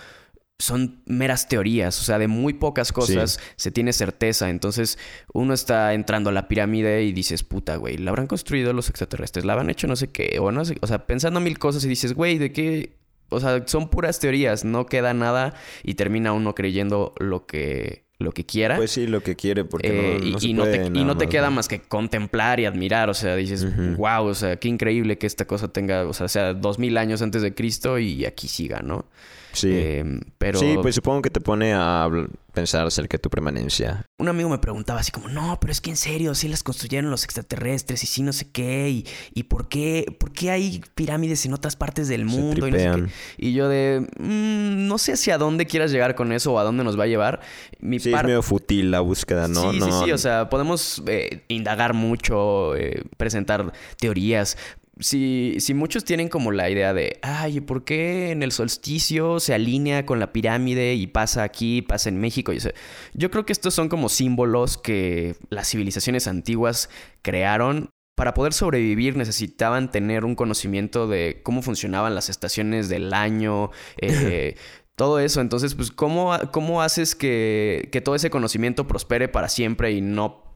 son 0.59 1.03
meras 1.05 1.47
teorías, 1.47 1.99
o 2.01 2.03
sea, 2.03 2.17
de 2.17 2.27
muy 2.27 2.53
pocas 2.53 2.91
cosas 2.91 3.39
se 3.57 3.69
tiene 3.69 3.93
certeza. 3.93 4.49
Entonces, 4.49 4.97
uno 5.33 5.53
está 5.53 5.93
entrando 5.93 6.31
a 6.31 6.33
la 6.33 6.47
pirámide 6.47 7.03
y 7.03 7.13
dices, 7.13 7.43
puta, 7.43 7.75
güey, 7.75 7.97
¿la 7.97 8.09
habrán 8.09 8.27
construido 8.27 8.73
los 8.73 8.89
extraterrestres? 8.89 9.45
¿La 9.45 9.53
habrán 9.53 9.69
hecho 9.69 9.87
no 9.87 9.95
sé 9.95 10.09
qué? 10.09 10.39
O 10.39 10.51
no 10.51 10.65
sé, 10.65 10.77
o 10.81 10.87
sea, 10.87 11.05
pensando 11.05 11.39
mil 11.39 11.59
cosas 11.59 11.85
y 11.85 11.87
dices, 11.87 12.13
güey, 12.13 12.39
¿de 12.39 12.51
qué? 12.51 12.97
O 13.29 13.39
sea, 13.39 13.67
son 13.67 13.89
puras 13.89 14.19
teorías, 14.19 14.65
no 14.65 14.87
queda 14.87 15.13
nada 15.13 15.53
y 15.83 15.93
termina 15.93 16.33
uno 16.33 16.55
creyendo 16.55 17.13
lo 17.19 17.45
que 17.45 18.06
lo 18.19 18.31
que 18.31 18.45
quiera. 18.45 18.77
Pues 18.77 18.91
sí, 18.91 19.07
lo 19.07 19.21
que 19.21 19.35
quiere, 19.35 19.63
porque 19.63 20.19
no, 20.21 20.37
y, 20.41 20.53
no 20.53 20.63
te, 20.63 20.85
y 20.87 21.03
no 21.03 21.17
te 21.17 21.27
queda 21.27 21.49
más 21.49 21.67
que 21.67 21.81
contemplar 21.81 22.59
y 22.59 22.65
admirar. 22.65 23.09
O 23.09 23.13
sea, 23.13 23.35
dices, 23.35 23.65
wow, 23.95 24.25
o 24.25 24.33
sea, 24.33 24.57
qué 24.57 24.67
increíble 24.67 25.17
que 25.17 25.27
esta 25.27 25.45
cosa 25.45 25.67
tenga, 25.67 26.05
o 26.05 26.13
sea, 26.13 26.27
sea 26.27 26.53
dos 26.53 26.79
mil 26.79 26.97
años 26.97 27.21
antes 27.21 27.41
de 27.41 27.53
Cristo 27.53 27.99
y 27.99 28.25
aquí 28.25 28.47
siga, 28.47 28.81
¿no? 28.81 29.05
Sí. 29.53 29.69
Em, 29.71 30.21
pero... 30.37 30.59
Sí, 30.59 30.75
pues 30.81 30.95
supongo 30.95 31.21
que 31.21 31.29
te 31.29 31.41
pone 31.41 31.73
a 31.73 32.07
pensar 32.53 32.87
acerca 32.87 33.17
de 33.17 33.21
tu 33.21 33.29
permanencia. 33.29 34.05
Un 34.17 34.29
amigo 34.29 34.49
me 34.49 34.57
preguntaba 34.57 34.99
así 34.99 35.11
como, 35.11 35.29
no, 35.29 35.59
pero 35.59 35.71
es 35.71 35.79
que 35.79 35.91
en 35.91 35.95
serio, 35.95 36.33
sí 36.33 36.47
las 36.47 36.63
construyeron 36.63 37.11
los 37.11 37.23
extraterrestres 37.23 38.03
y 38.03 38.07
sí 38.07 38.23
no 38.23 38.33
sé 38.33 38.49
qué, 38.51 38.89
y, 38.89 39.05
y 39.35 39.43
por 39.43 39.67
qué, 39.67 40.05
por 40.19 40.31
qué 40.31 40.49
hay 40.49 40.81
pirámides 40.95 41.45
en 41.45 41.53
otras 41.53 41.75
partes 41.75 42.07
del 42.07 42.25
mundo 42.25 42.67
y 42.67 42.71
no 42.71 42.77
sé 42.77 42.91
qué. 42.95 43.11
Y 43.37 43.53
yo 43.53 43.69
de, 43.69 44.07
mm, 44.19 44.87
no 44.87 44.97
sé 44.97 45.13
hacia 45.13 45.37
dónde 45.37 45.67
quieras 45.67 45.91
llegar 45.91 46.15
con 46.15 46.31
eso 46.31 46.53
o 46.53 46.59
a 46.59 46.63
dónde 46.63 46.83
nos 46.83 46.99
va 46.99 47.03
a 47.03 47.07
llevar. 47.07 47.41
Mi 47.79 47.99
sí, 48.09 48.13
es 48.15 48.23
medio 48.23 48.41
fútil 48.41 48.91
la 48.91 48.99
búsqueda, 48.99 49.47
¿no? 49.47 49.71
Sí, 49.71 49.81
sí, 49.81 49.89
sí, 50.05 50.11
o 50.11 50.17
sea, 50.17 50.49
podemos 50.49 51.01
eh, 51.07 51.43
indagar 51.47 51.93
mucho, 51.93 52.75
eh, 52.75 53.03
presentar 53.17 53.71
teorías, 53.97 54.57
si, 54.99 55.57
si 55.59 55.73
muchos 55.73 56.03
tienen 56.05 56.27
como 56.27 56.51
la 56.51 56.69
idea 56.69 56.93
de, 56.93 57.19
ay, 57.21 57.61
¿por 57.61 57.83
qué 57.83 58.31
en 58.31 58.43
el 58.43 58.51
solsticio 58.51 59.39
se 59.39 59.53
alinea 59.53 60.05
con 60.05 60.19
la 60.19 60.33
pirámide 60.33 60.95
y 60.95 61.07
pasa 61.07 61.43
aquí, 61.43 61.81
pasa 61.81 62.09
en 62.09 62.19
México? 62.19 62.51
Yo, 62.53 62.69
yo 63.13 63.31
creo 63.31 63.45
que 63.45 63.53
estos 63.53 63.73
son 63.73 63.89
como 63.89 64.09
símbolos 64.09 64.77
que 64.77 65.35
las 65.49 65.69
civilizaciones 65.69 66.27
antiguas 66.27 66.89
crearon. 67.21 67.89
Para 68.15 68.33
poder 68.33 68.53
sobrevivir 68.53 69.15
necesitaban 69.15 69.91
tener 69.91 70.25
un 70.25 70.33
conocimiento 70.33 71.07
de 71.07 71.41
cómo 71.43 71.61
funcionaban 71.61 72.15
las 72.15 72.29
estaciones 72.29 72.89
del 72.89 73.13
año, 73.13 73.69
eh, 74.01 74.55
todo 74.97 75.19
eso. 75.19 75.39
Entonces, 75.39 75.75
pues, 75.75 75.91
¿cómo, 75.91 76.37
cómo 76.51 76.81
haces 76.81 77.15
que, 77.15 77.87
que 77.91 78.01
todo 78.01 78.15
ese 78.15 78.29
conocimiento 78.29 78.87
prospere 78.87 79.29
para 79.29 79.47
siempre 79.47 79.91
y 79.91 80.01
no 80.01 80.47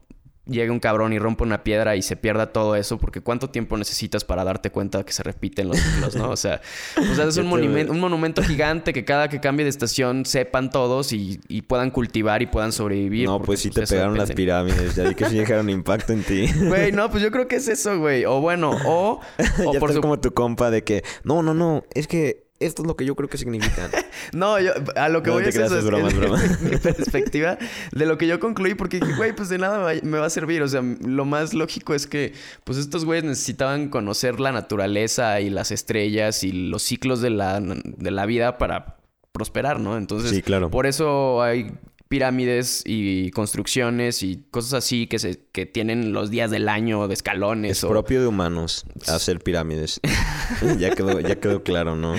llegue 0.44 0.70
un 0.70 0.80
cabrón 0.80 1.12
y 1.12 1.18
rompa 1.20 1.44
una 1.44 1.62
piedra 1.62 1.94
y 1.94 2.02
se 2.02 2.16
pierda 2.16 2.52
todo 2.52 2.74
eso, 2.74 2.98
porque 2.98 3.20
¿cuánto 3.20 3.50
tiempo 3.50 3.76
necesitas 3.76 4.24
para 4.24 4.42
darte 4.42 4.70
cuenta 4.70 5.04
que 5.04 5.12
se 5.12 5.22
repiten 5.22 5.68
los 5.68 5.78
ciclos, 5.78 6.16
no? 6.16 6.30
O 6.30 6.36
sea, 6.36 6.60
es 6.96 7.36
un, 7.36 7.46
monumento, 7.46 7.92
un 7.92 8.00
monumento 8.00 8.42
gigante 8.42 8.92
que 8.92 9.04
cada 9.04 9.28
que 9.28 9.40
cambie 9.40 9.64
de 9.64 9.70
estación 9.70 10.26
sepan 10.26 10.70
todos 10.70 11.12
y, 11.12 11.38
puedan 11.68 11.90
cultivar 11.90 12.42
y 12.42 12.46
puedan 12.46 12.72
sobrevivir. 12.72 13.26
No, 13.26 13.40
pues 13.40 13.60
sí 13.60 13.70
te 13.70 13.86
pegaron 13.86 14.18
las 14.18 14.32
pirámides, 14.32 14.96
ya 14.96 15.04
vi 15.04 15.14
que 15.14 15.26
sí 15.26 15.36
dejaron 15.36 15.70
impacto 15.70 16.12
en 16.12 16.24
ti. 16.24 16.48
Güey, 16.72 16.90
no, 16.90 17.10
pues 17.10 17.22
yo 17.22 17.30
creo 17.30 17.46
que 17.46 17.56
es 17.56 17.68
eso, 17.68 17.98
güey. 17.98 18.24
O 18.24 18.40
bueno, 18.40 18.72
o... 18.84 19.20
o 19.64 19.72
por 19.74 19.98
como 20.00 20.18
tu 20.18 20.32
compa 20.32 20.70
de 20.70 20.82
que, 20.82 21.04
no, 21.22 21.42
no, 21.42 21.54
no, 21.54 21.84
es 21.94 22.06
que 22.06 22.41
esto 22.66 22.82
es 22.82 22.88
lo 22.88 22.96
que 22.96 23.04
yo 23.04 23.14
creo 23.14 23.28
que 23.28 23.38
significan. 23.38 23.90
no, 24.32 24.60
yo 24.60 24.72
a 24.96 25.08
lo 25.08 25.22
que 25.22 25.30
voy 25.30 25.44
a 25.44 25.48
es 25.48 25.56
eso. 25.56 25.78
Es 25.78 25.84
broma, 25.84 26.08
es 26.08 26.16
broma. 26.16 26.42
mi 26.60 26.76
perspectiva 26.76 27.58
de 27.92 28.06
lo 28.06 28.18
que 28.18 28.26
yo 28.26 28.40
concluí, 28.40 28.74
porque 28.74 29.00
dije, 29.00 29.14
güey, 29.16 29.34
pues 29.34 29.48
de 29.48 29.58
nada 29.58 29.92
me 30.02 30.18
va 30.18 30.26
a 30.26 30.30
servir. 30.30 30.62
O 30.62 30.68
sea, 30.68 30.82
lo 30.82 31.24
más 31.24 31.54
lógico 31.54 31.94
es 31.94 32.06
que, 32.06 32.32
pues 32.64 32.78
estos 32.78 33.04
güeyes 33.04 33.24
necesitaban 33.24 33.88
conocer 33.88 34.40
la 34.40 34.52
naturaleza 34.52 35.40
y 35.40 35.50
las 35.50 35.70
estrellas 35.70 36.44
y 36.44 36.52
los 36.52 36.82
ciclos 36.82 37.20
de 37.20 37.30
la, 37.30 37.60
de 37.60 38.10
la 38.10 38.26
vida 38.26 38.58
para 38.58 38.96
prosperar, 39.32 39.80
¿no? 39.80 39.96
Entonces, 39.96 40.30
sí, 40.30 40.42
claro. 40.42 40.70
por 40.70 40.86
eso 40.86 41.42
hay 41.42 41.72
pirámides 42.12 42.82
y 42.84 43.30
construcciones 43.30 44.22
y 44.22 44.44
cosas 44.50 44.74
así 44.74 45.06
que 45.06 45.18
se 45.18 45.46
que 45.50 45.64
tienen 45.64 46.12
los 46.12 46.28
días 46.28 46.50
del 46.50 46.68
año 46.68 47.08
de 47.08 47.14
escalones. 47.14 47.78
Es 47.82 47.86
propio 47.86 48.20
de 48.20 48.26
humanos 48.26 48.84
hacer 49.08 49.38
pirámides. 49.40 49.98
ya 50.78 50.94
quedó, 50.94 51.18
ya 51.20 51.36
quedó 51.36 51.62
claro, 51.62 51.96
¿no? 51.96 52.14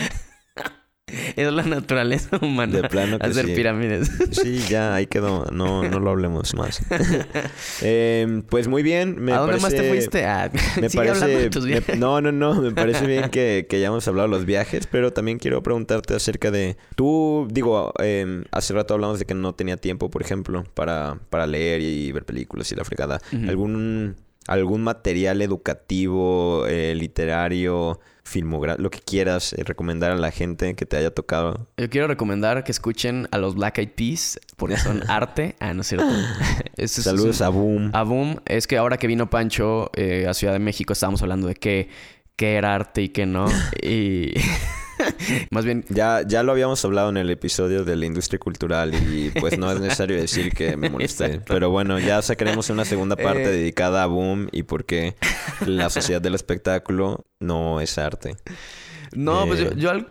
es 1.35 1.51
la 1.53 1.63
naturaleza 1.63 2.37
humana. 2.41 2.81
De 2.81 2.89
plano 2.89 3.19
que 3.19 3.25
hacer 3.27 3.45
sí. 3.47 3.53
pirámides. 3.55 4.11
Sí, 4.31 4.59
ya, 4.69 4.95
ahí 4.95 5.07
quedó. 5.07 5.45
No, 5.51 5.83
no 5.87 5.99
lo 5.99 6.09
hablemos 6.11 6.53
más. 6.55 6.81
Eh, 7.81 8.41
pues 8.49 8.67
muy 8.67 8.83
bien. 8.83 9.19
Me 9.23 9.31
¿A 9.33 9.39
dónde 9.39 9.57
más 9.57 9.71
te 9.71 9.77
parece- 9.77 9.89
fuiste? 9.89 10.25
Ah, 10.25 10.49
Me 10.81 10.89
parece. 10.89 11.49
me- 11.61 11.95
no, 11.97 12.21
no, 12.21 12.31
no. 12.31 12.61
Me 12.61 12.71
parece 12.71 13.05
bien 13.05 13.29
que, 13.29 13.65
que 13.69 13.77
hayamos 13.77 14.07
hablado 14.07 14.27
de 14.29 14.35
los 14.35 14.45
viajes, 14.45 14.87
pero 14.87 15.13
también 15.13 15.37
quiero 15.39 15.61
preguntarte 15.63 16.15
acerca 16.15 16.51
de. 16.51 16.77
Tú, 16.95 17.47
digo, 17.51 17.93
eh, 17.99 18.43
hace 18.51 18.73
rato 18.73 18.93
hablamos 18.93 19.19
de 19.19 19.25
que 19.25 19.33
no 19.33 19.53
tenía 19.53 19.77
tiempo, 19.77 20.09
por 20.09 20.21
ejemplo, 20.21 20.63
para, 20.73 21.19
para 21.29 21.47
leer 21.47 21.81
y 21.81 22.11
ver 22.11 22.25
películas 22.25 22.71
y 22.71 22.75
la 22.75 22.83
fregada. 22.83 23.19
¿Algún, 23.47 24.15
algún 24.47 24.83
material 24.83 25.41
educativo, 25.41 26.65
eh, 26.67 26.93
literario, 26.95 27.99
filmográfico, 28.25 28.81
lo 28.83 28.89
que 28.89 28.99
quieras 28.99 29.53
eh, 29.53 29.63
recomendar 29.65 30.11
a 30.11 30.15
la 30.15 30.31
gente 30.31 30.75
que 30.75 30.85
te 30.85 30.95
haya 30.97 31.11
tocado? 31.11 31.67
Yo 31.77 31.89
quiero 31.89 32.07
recomendar 32.07 32.63
que 32.63 32.71
escuchen 32.71 33.27
a 33.31 33.37
los 33.37 33.55
Black 33.55 33.77
Eyed 33.79 33.89
Peas 33.95 34.39
porque 34.57 34.77
son 34.77 35.01
arte. 35.09 35.55
Ah, 35.59 35.73
no 35.73 35.81
es 35.81 35.87
cierto. 35.87 36.07
Este 36.75 37.01
es- 37.01 37.03
Saludos 37.05 37.35
es- 37.37 37.41
a 37.41 37.49
Boom. 37.49 37.91
a 37.93 38.03
Boom. 38.03 38.37
Es 38.45 38.65
que 38.67 38.77
ahora 38.77 38.97
que 38.97 39.07
vino 39.07 39.29
Pancho 39.29 39.91
eh, 39.95 40.25
a 40.27 40.33
Ciudad 40.33 40.53
de 40.53 40.59
México 40.59 40.93
estábamos 40.93 41.21
hablando 41.21 41.47
de 41.47 41.55
qué, 41.55 41.89
qué 42.35 42.55
era 42.55 42.73
arte 42.75 43.01
y 43.03 43.09
qué 43.09 43.25
no. 43.25 43.45
Y 43.83 44.33
más 45.51 45.65
bien 45.65 45.85
Ya, 45.89 46.21
ya 46.27 46.43
lo 46.43 46.51
habíamos 46.51 46.83
hablado 46.85 47.09
en 47.09 47.17
el 47.17 47.29
episodio 47.29 47.83
de 47.83 47.95
la 47.95 48.05
industria 48.05 48.39
cultural 48.39 48.93
y 48.93 49.29
pues 49.39 49.57
no 49.57 49.71
es 49.71 49.79
necesario 49.79 50.17
decir 50.17 50.53
que 50.53 50.77
me 50.77 50.89
molesté. 50.89 51.39
Pero 51.45 51.69
bueno, 51.69 51.99
ya 51.99 52.21
sacaremos 52.21 52.69
una 52.69 52.85
segunda 52.85 53.15
parte 53.15 53.43
Eh. 53.43 53.47
dedicada 53.51 54.03
a 54.03 54.07
Boom 54.07 54.47
y 54.51 54.63
por 54.63 54.85
qué 54.85 55.15
la 55.65 55.89
sociedad 55.89 56.21
del 56.21 56.35
espectáculo 56.35 57.25
no 57.39 57.81
es 57.81 57.97
arte. 57.97 58.35
No, 59.15 59.45
pues 59.45 59.59
yo, 59.59 59.67
Eh. 59.67 59.73
yo 59.77 59.91
al, 59.91 60.07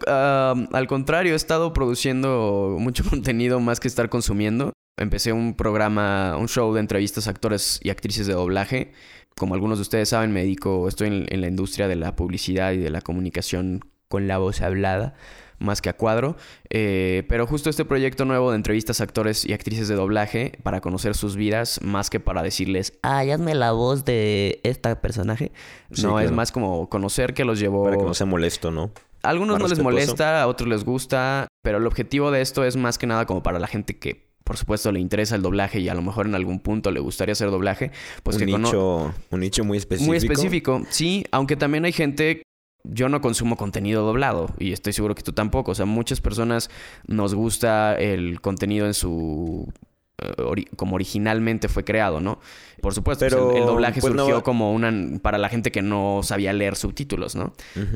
al 0.72 0.86
contrario, 0.86 1.32
he 1.32 1.36
estado 1.36 1.72
produciendo 1.72 2.76
mucho 2.78 3.02
contenido 3.08 3.60
más 3.60 3.80
que 3.80 3.88
estar 3.88 4.08
consumiendo. 4.08 4.72
Empecé 4.98 5.32
un 5.32 5.54
programa, 5.56 6.36
un 6.36 6.48
show 6.48 6.72
de 6.74 6.80
entrevistas 6.80 7.26
a 7.26 7.30
actores 7.30 7.80
y 7.82 7.90
actrices 7.90 8.26
de 8.26 8.34
doblaje. 8.34 8.92
Como 9.36 9.54
algunos 9.54 9.78
de 9.78 9.82
ustedes 9.82 10.10
saben, 10.10 10.32
me 10.32 10.40
dedico, 10.42 10.86
estoy 10.86 11.08
en, 11.08 11.26
en 11.30 11.40
la 11.40 11.48
industria 11.48 11.88
de 11.88 11.96
la 11.96 12.14
publicidad 12.14 12.72
y 12.72 12.76
de 12.78 12.90
la 12.90 13.00
comunicación 13.00 13.80
con 14.12 14.28
la 14.28 14.36
voz 14.36 14.60
hablada, 14.60 15.14
más 15.58 15.80
que 15.80 15.88
a 15.88 15.94
cuadro. 15.94 16.36
Eh, 16.68 17.24
pero 17.30 17.46
justo 17.46 17.70
este 17.70 17.86
proyecto 17.86 18.26
nuevo 18.26 18.50
de 18.50 18.56
entrevistas 18.56 19.00
a 19.00 19.04
actores 19.04 19.46
y 19.46 19.54
actrices 19.54 19.88
de 19.88 19.94
doblaje 19.94 20.58
para 20.62 20.82
conocer 20.82 21.14
sus 21.14 21.34
vidas, 21.34 21.80
más 21.82 22.10
que 22.10 22.20
para 22.20 22.42
decirles, 22.42 22.98
ay, 23.00 23.30
hazme 23.30 23.54
la 23.54 23.72
voz 23.72 24.04
de 24.04 24.60
este 24.64 24.94
personaje. 24.96 25.50
Sí, 25.92 26.02
no, 26.02 26.20
es 26.20 26.30
más 26.30 26.52
como 26.52 26.90
conocer 26.90 27.32
que 27.32 27.46
los 27.46 27.58
llevó... 27.58 27.84
Para 27.84 27.96
que 27.96 28.04
no 28.04 28.12
sea 28.12 28.26
molesto, 28.26 28.70
¿no? 28.70 28.90
A 29.22 29.30
algunos 29.30 29.58
no 29.58 29.66
les 29.66 29.78
molesta, 29.78 30.42
a 30.42 30.46
otros 30.46 30.68
les 30.68 30.84
gusta, 30.84 31.48
pero 31.62 31.78
el 31.78 31.86
objetivo 31.86 32.30
de 32.30 32.42
esto 32.42 32.64
es 32.64 32.76
más 32.76 32.98
que 32.98 33.06
nada 33.06 33.24
como 33.24 33.42
para 33.42 33.58
la 33.58 33.66
gente 33.66 33.98
que, 33.98 34.26
por 34.44 34.58
supuesto, 34.58 34.92
le 34.92 35.00
interesa 35.00 35.36
el 35.36 35.42
doblaje 35.42 35.80
y 35.80 35.88
a 35.88 35.94
lo 35.94 36.02
mejor 36.02 36.26
en 36.26 36.34
algún 36.34 36.60
punto 36.60 36.90
le 36.90 37.00
gustaría 37.00 37.32
hacer 37.32 37.50
doblaje, 37.50 37.92
pues 38.24 38.36
un, 38.36 38.40
que 38.40 38.46
nicho, 38.46 39.14
un 39.30 39.40
nicho 39.40 39.64
muy 39.64 39.78
específico. 39.78 40.06
muy 40.06 40.18
específico. 40.18 40.82
Sí, 40.90 41.24
aunque 41.30 41.56
también 41.56 41.86
hay 41.86 41.92
gente. 41.92 42.42
Yo 42.84 43.08
no 43.08 43.20
consumo 43.20 43.56
contenido 43.56 44.04
doblado 44.04 44.48
y 44.58 44.72
estoy 44.72 44.92
seguro 44.92 45.14
que 45.14 45.22
tú 45.22 45.32
tampoco. 45.32 45.70
O 45.70 45.74
sea, 45.74 45.86
muchas 45.86 46.20
personas 46.20 46.68
nos 47.06 47.34
gusta 47.34 47.94
el 47.94 48.40
contenido 48.40 48.86
en 48.86 48.94
su 48.94 49.72
eh, 50.18 50.32
ori- 50.38 50.68
como 50.76 50.96
originalmente 50.96 51.68
fue 51.68 51.84
creado, 51.84 52.20
¿no? 52.20 52.40
Por 52.80 52.92
supuesto, 52.92 53.24
pues, 53.24 53.32
el, 53.34 53.56
el 53.58 53.66
doblaje 53.66 54.00
pues, 54.00 54.12
no- 54.14 54.24
surgió 54.24 54.42
como 54.42 54.72
una 54.72 54.92
para 55.20 55.38
la 55.38 55.48
gente 55.48 55.70
que 55.70 55.82
no 55.82 56.20
sabía 56.24 56.52
leer 56.52 56.74
subtítulos, 56.76 57.36
¿no? 57.36 57.52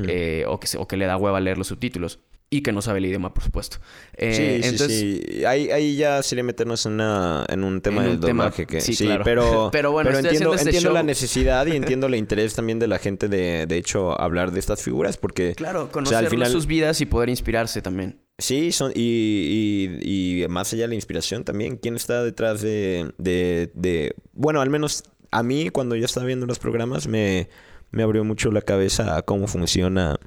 Eh, 0.07 0.45
o, 0.47 0.59
que, 0.59 0.67
se- 0.67 0.77
o 0.77 0.87
que 0.87 0.95
le 0.97 1.05
da 1.05 1.17
hueva 1.17 1.39
leer 1.41 1.57
los 1.57 1.67
subtítulos. 1.67 2.19
Y 2.49 2.61
que 2.61 2.71
no 2.71 2.81
sabe 2.81 2.99
el 2.99 3.07
idioma, 3.07 3.33
por 3.33 3.43
supuesto. 3.43 3.77
Eh, 4.15 4.33
sí, 4.33 4.63
sí, 4.63 4.69
entonces, 4.69 4.99
sí. 4.99 5.43
Ahí, 5.45 5.69
ahí 5.69 5.97
ya 5.97 6.23
sería 6.23 6.45
meternos 6.45 6.85
en, 6.85 6.93
una, 6.93 7.45
en 7.49 7.65
un 7.65 7.81
tema 7.81 8.03
En 8.05 8.11
del 8.11 8.19
tema- 8.21 8.43
doblaje. 8.45 8.65
Que, 8.65 8.79
sí, 8.79 8.93
sí, 8.95 9.03
claro. 9.05 9.25
pero, 9.25 9.69
Pero 9.73 9.91
bueno, 9.91 10.11
estoy 10.11 10.27
entiendo, 10.29 10.53
este 10.55 10.69
entiendo 10.69 10.91
la 10.91 11.03
necesidad 11.03 11.65
y 11.67 11.71
entiendo 11.75 12.07
el 12.07 12.15
interés 12.15 12.53
también 12.53 12.79
de 12.79 12.87
la 12.87 12.99
gente 12.99 13.27
de, 13.27 13.65
de 13.67 13.75
hecho, 13.77 14.19
hablar 14.19 14.51
de 14.51 14.61
estas 14.61 14.81
figuras 14.81 15.17
porque... 15.17 15.55
Claro, 15.55 15.83
O 15.83 15.91
conocer 15.91 16.19
sea, 16.19 16.25
al 16.25 16.29
final- 16.29 16.49
sus 16.49 16.67
vidas 16.67 17.01
y 17.01 17.05
poder 17.05 17.27
inspirarse 17.27 17.81
también. 17.81 18.21
Sí, 18.37 18.71
son, 18.71 18.93
y, 18.95 19.99
y, 20.01 20.43
y 20.43 20.47
más 20.47 20.71
allá 20.71 20.83
de 20.83 20.89
la 20.89 20.95
inspiración 20.95 21.43
también, 21.43 21.75
¿quién 21.75 21.95
está 21.97 22.23
detrás 22.23 22.61
de, 22.61 23.11
de, 23.17 23.71
de- 23.73 24.13
Bueno, 24.31 24.61
al 24.61 24.69
menos 24.69 25.03
a 25.31 25.43
mí 25.43 25.69
cuando 25.69 25.95
yo 25.97 26.05
estaba 26.05 26.25
viendo 26.25 26.45
los 26.45 26.59
programas 26.59 27.07
me, 27.07 27.49
me 27.91 28.03
abrió 28.03 28.23
mucho 28.23 28.51
la 28.51 28.61
cabeza 28.61 29.17
a 29.17 29.23
cómo 29.23 29.47
funciona 29.47 30.17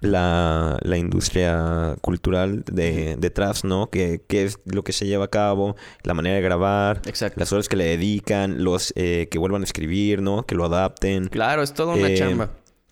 la, 0.00 0.78
la 0.82 0.96
industria 0.96 1.96
cultural 2.00 2.64
de, 2.70 3.16
detrás, 3.18 3.64
¿no? 3.64 3.90
Que, 3.90 4.22
qué 4.26 4.44
es 4.44 4.58
lo 4.64 4.84
que 4.84 4.92
se 4.92 5.06
lleva 5.06 5.24
a 5.26 5.28
cabo, 5.28 5.76
la 6.04 6.14
manera 6.14 6.36
de 6.36 6.42
grabar, 6.42 7.02
Exacto. 7.06 7.40
las 7.40 7.52
horas 7.52 7.68
que 7.68 7.76
le 7.76 7.84
dedican, 7.84 8.62
los 8.62 8.92
eh, 8.96 9.28
que 9.30 9.38
vuelvan 9.38 9.62
a 9.62 9.64
escribir, 9.64 10.22
¿no? 10.22 10.44
Que 10.44 10.54
lo 10.54 10.64
adapten. 10.64 11.26
Claro, 11.28 11.62
es 11.62 11.74
toda 11.74 11.94
una 11.94 12.08
Eh, 12.08 12.14
chamba. 12.16 12.50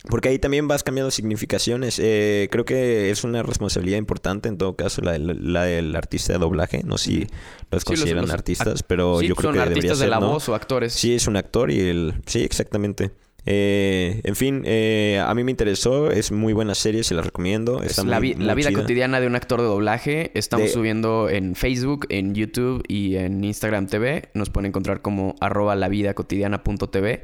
Porque 0.09 0.29
ahí 0.29 0.39
también 0.39 0.69
vas 0.69 0.85
cambiando 0.85 1.11
significaciones. 1.11 1.99
Eh, 2.01 2.49
creo 2.53 2.65
que 2.65 3.11
es 3.11 3.25
una 3.25 3.43
responsabilidad 3.43 3.99
importante 3.99 4.49
en 4.49 4.57
todo 4.57 4.77
caso 4.77 5.03
la, 5.03 5.13
del- 5.13 5.53
la 5.53 5.65
del 5.65 5.97
artista 5.97 6.33
de 6.33 6.39
doblaje. 6.39 6.83
No 6.85 6.97
sé 6.97 7.05
si 7.05 7.27
los 7.73 7.85
consideran 7.85 8.23
los 8.23 8.31
artistas, 8.31 8.85
pero 8.85 9.19
Sí, 9.19 9.27
yo 9.27 9.35
creo 9.35 9.49
son 9.49 9.55
que 9.55 9.59
debería 9.61 9.79
artistas 9.79 9.99
de 9.99 10.05
ser, 10.05 10.11
la 10.11 10.21
¿no? 10.21 10.29
voz 10.33 10.49
o 10.49 10.55
actores. 10.55 10.93
Sí, 10.93 11.13
es 11.15 11.27
un 11.27 11.37
actor 11.37 11.73
y 11.73 11.81
el... 11.81 12.15
Sí, 12.27 12.43
exactamente. 12.45 13.11
Eh, 13.47 14.21
en 14.25 14.35
fin, 14.37 14.63
eh, 14.67 15.23
a 15.25 15.33
mí 15.35 15.45
me 15.45 15.53
interesó. 15.53 16.11
Es 16.11 16.33
muy 16.33 16.53
buena 16.53 16.75
serie, 16.75 17.05
se 17.05 17.15
la 17.15 17.23
recomiendo. 17.23 17.83
Está 17.83 18.03
la, 18.05 18.19
muy- 18.19 18.31
vi- 18.31 18.35
muy 18.35 18.45
la 18.45 18.55
vida 18.55 18.69
chida. 18.71 18.81
cotidiana 18.83 19.21
de 19.21 19.27
un 19.29 19.37
actor 19.37 19.61
de 19.61 19.67
doblaje. 19.67 20.33
Estamos 20.35 20.67
De- 20.67 20.73
subiendo 20.73 21.29
en 21.31 21.55
Facebook, 21.55 22.07
en 22.09 22.35
YouTube 22.35 22.83
y 22.89 23.17
en 23.17 23.43
Instagram 23.45 23.87
TV. 23.87 24.31
Nos 24.35 24.51
pueden 24.51 24.67
encontrar 24.69 25.01
como 25.01 25.37
arroba 25.41 25.77
la 25.77 25.89
vida 25.89 26.15
cotidiana.tv. 26.15 27.23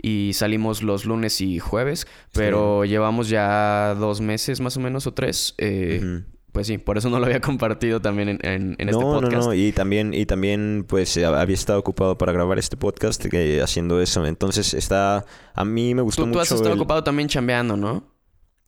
Y 0.00 0.30
salimos 0.34 0.82
los 0.82 1.04
lunes 1.04 1.40
y 1.40 1.58
jueves. 1.58 2.06
Pero 2.32 2.84
llevamos 2.84 3.28
ya 3.28 3.94
dos 3.98 4.20
meses 4.20 4.60
más 4.60 4.76
o 4.76 4.80
menos 4.80 5.06
o 5.06 5.12
tres. 5.14 5.54
Eh. 5.58 6.22
Pues 6.54 6.68
sí, 6.68 6.78
por 6.78 6.96
eso 6.96 7.10
no 7.10 7.18
lo 7.18 7.26
había 7.26 7.40
compartido 7.42 8.00
también 8.00 8.28
en, 8.28 8.38
en- 8.42 8.76
en 8.78 8.86
no, 8.86 8.92
este 8.92 9.04
podcast. 9.04 9.32
no, 9.32 9.44
no, 9.48 9.54
y 9.54 9.72
también, 9.72 10.14
y 10.14 10.24
también, 10.24 10.86
pues, 10.88 11.16
eh, 11.16 11.26
había 11.26 11.54
estado 11.54 11.80
ocupado 11.80 12.16
para 12.16 12.32
grabar 12.32 12.58
este 12.60 12.76
podcast 12.76 13.22
eh, 13.34 13.60
haciendo 13.60 14.00
eso. 14.00 14.24
Entonces, 14.24 14.72
está, 14.72 15.26
a 15.52 15.64
mí 15.64 15.94
me 15.96 16.02
gustó 16.02 16.22
Tú, 16.22 16.26
tú 16.26 16.28
mucho. 16.38 16.40
has 16.42 16.52
estado 16.52 16.72
el- 16.72 16.78
ocupado 16.80 17.02
también 17.02 17.28
chambeando, 17.28 17.76
¿no? 17.76 18.14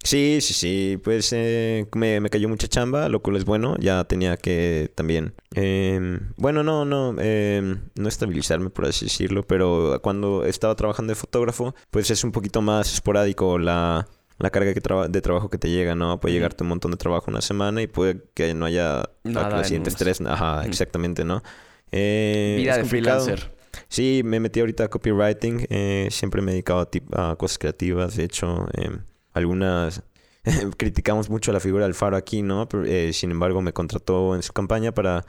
Sí, 0.03 0.39
sí, 0.41 0.53
sí, 0.55 1.01
pues 1.03 1.33
eh, 1.33 1.87
me, 1.97 2.21
me 2.21 2.29
cayó 2.29 2.49
mucha 2.49 2.69
chamba, 2.69 3.09
lo 3.09 3.23
cual 3.23 3.37
es 3.37 3.45
bueno, 3.45 3.77
ya 3.81 4.05
tenía 4.05 4.37
que 4.37 4.93
también, 4.95 5.35
em, 5.55 6.33
bueno, 6.37 6.63
no, 6.63 6.85
no, 6.85 7.15
em, 7.21 7.81
no 7.97 8.09
estabilizarme 8.09 8.71
por 8.71 8.85
así 8.87 9.07
decirlo, 9.07 9.43
pero 9.45 9.99
cuando 10.03 10.45
estaba 10.45 10.77
trabajando 10.77 11.11
de 11.13 11.17
fotógrafo, 11.17 11.75
pues 11.91 12.11
es 12.13 12.23
un 12.23 12.31
poquito 12.31 12.63
más 12.63 12.93
esporádico 12.93 13.59
la, 13.59 14.07
la 14.39 14.51
carga 14.51 14.75
que 14.75 14.81
traba- 14.81 15.09
de 15.09 15.21
trabajo 15.21 15.49
que 15.51 15.59
te 15.59 15.71
llega, 15.71 15.95
¿no? 15.95 16.21
Puede 16.21 16.35
llegarte 16.35 16.63
un 16.63 16.69
montón 16.71 16.91
de 16.91 16.97
trabajo 16.97 17.31
una 17.31 17.41
semana 17.41 17.81
y 17.83 17.87
puede 17.87 18.23
que 18.35 18.53
no 18.55 18.67
haya 18.67 19.05
Nada 19.25 19.49
los 19.51 19.59
en 19.61 19.65
siguientes 19.65 19.97
tres, 19.97 20.21
ajá, 20.21 20.65
exactamente, 20.67 21.25
¿no? 21.25 21.43
Eh, 21.93 22.57
Vida 22.59 22.75
de 22.77 22.81
complicado. 22.83 23.21
freelancer. 23.25 23.57
Sí, 23.89 24.23
me 24.25 24.41
metí 24.41 24.61
ahorita 24.61 24.85
a 24.85 24.89
copywriting. 24.89 25.67
eh, 25.71 26.09
siempre 26.11 26.43
me 26.43 26.51
he 26.51 26.55
dedicado 26.55 26.81
a, 26.81 26.91
tip- 26.91 27.15
a 27.17 27.37
cosas 27.37 27.59
creativas. 27.59 28.17
De 28.17 28.25
hecho, 28.25 28.67
em, 28.75 29.01
algunas... 29.33 30.03
criticamos 30.77 31.29
mucho 31.29 31.53
la 31.53 31.61
figura 31.61 31.85
del 31.85 31.95
faro 31.95 32.17
aquí, 32.17 32.43
¿no? 32.43 32.69
Pero, 32.69 32.85
eh, 32.85 33.13
sin 33.13 33.31
embargo, 33.33 33.63
me 33.63 33.73
contrató 33.73 34.35
en 34.35 34.43
su 34.43 34.53
campaña 34.53 34.93
para... 34.93 35.25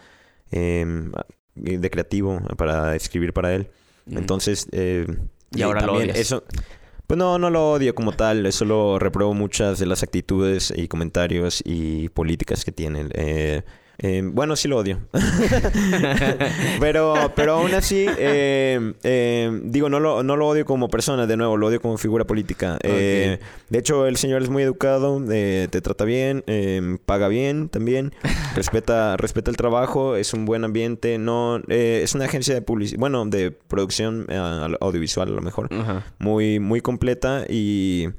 em, 0.52 1.12
de 1.56 1.90
creativo, 1.90 2.40
para 2.56 2.96
escribir 2.96 3.34
para 3.34 3.54
él. 3.54 3.70
Mm. 4.06 4.18
Entonces... 4.18 4.68
eh, 4.72 5.06
Y 5.56 5.62
ahora 5.64 5.82
lo 5.86 5.94
odias. 5.94 6.18
Eso, 6.18 6.44
pues 7.08 7.18
no, 7.18 7.40
no 7.40 7.50
lo 7.50 7.72
odio 7.72 7.96
como 7.96 8.12
tal. 8.12 8.52
Solo 8.52 9.00
repruebo 9.00 9.34
muchas 9.34 9.80
de 9.80 9.86
las 9.86 10.04
actitudes 10.04 10.74
y 10.76 10.88
comentarios 10.90 11.62
y 11.66 12.10
políticas 12.10 12.66
que 12.66 12.74
tienen. 12.74 13.10
Eh, 13.14 13.64
eh, 14.00 14.22
bueno, 14.24 14.56
sí 14.56 14.68
lo 14.68 14.78
odio. 14.78 15.00
pero, 16.80 17.32
pero 17.36 17.54
aún 17.54 17.74
así, 17.74 18.06
eh, 18.18 18.94
eh, 19.04 19.60
digo, 19.64 19.90
no 19.90 20.00
lo, 20.00 20.22
no 20.22 20.36
lo 20.36 20.48
odio 20.48 20.66
como 20.66 20.88
persona, 20.88 21.26
de 21.26 21.36
nuevo, 21.36 21.58
lo 21.58 21.68
odio 21.68 21.82
como 21.82 21.98
figura 21.98 22.26
política. 22.26 22.78
Eh, 22.84 23.40
de 23.70 23.80
hecho, 23.80 24.06
el 24.06 24.18
señor 24.18 24.44
es 24.44 24.50
muy 24.50 24.62
educado, 24.62 25.24
eh, 25.32 25.68
te 25.72 25.82
trata 25.82 26.06
bien, 26.06 26.44
paga 27.06 27.28
bien 27.28 27.70
también, 27.70 28.14
respeta, 28.56 29.18
respeta 29.18 29.50
el 29.50 29.58
trabajo, 29.58 30.16
es 30.16 30.34
un 30.34 30.46
buen 30.46 30.64
ambiente, 30.64 31.18
no, 31.18 31.62
es 31.68 32.14
una 32.14 32.26
agencia 32.26 32.54
de 32.54 32.62
publicidad, 32.62 33.00
bueno, 33.00 33.26
de 33.26 33.50
producción 33.52 34.28
audiovisual 34.80 35.30
a 35.30 35.32
lo 35.32 35.42
mejor, 35.42 35.70
muy, 36.20 36.60
muy 36.60 36.82
completa 36.82 37.46
y... 37.50 38.10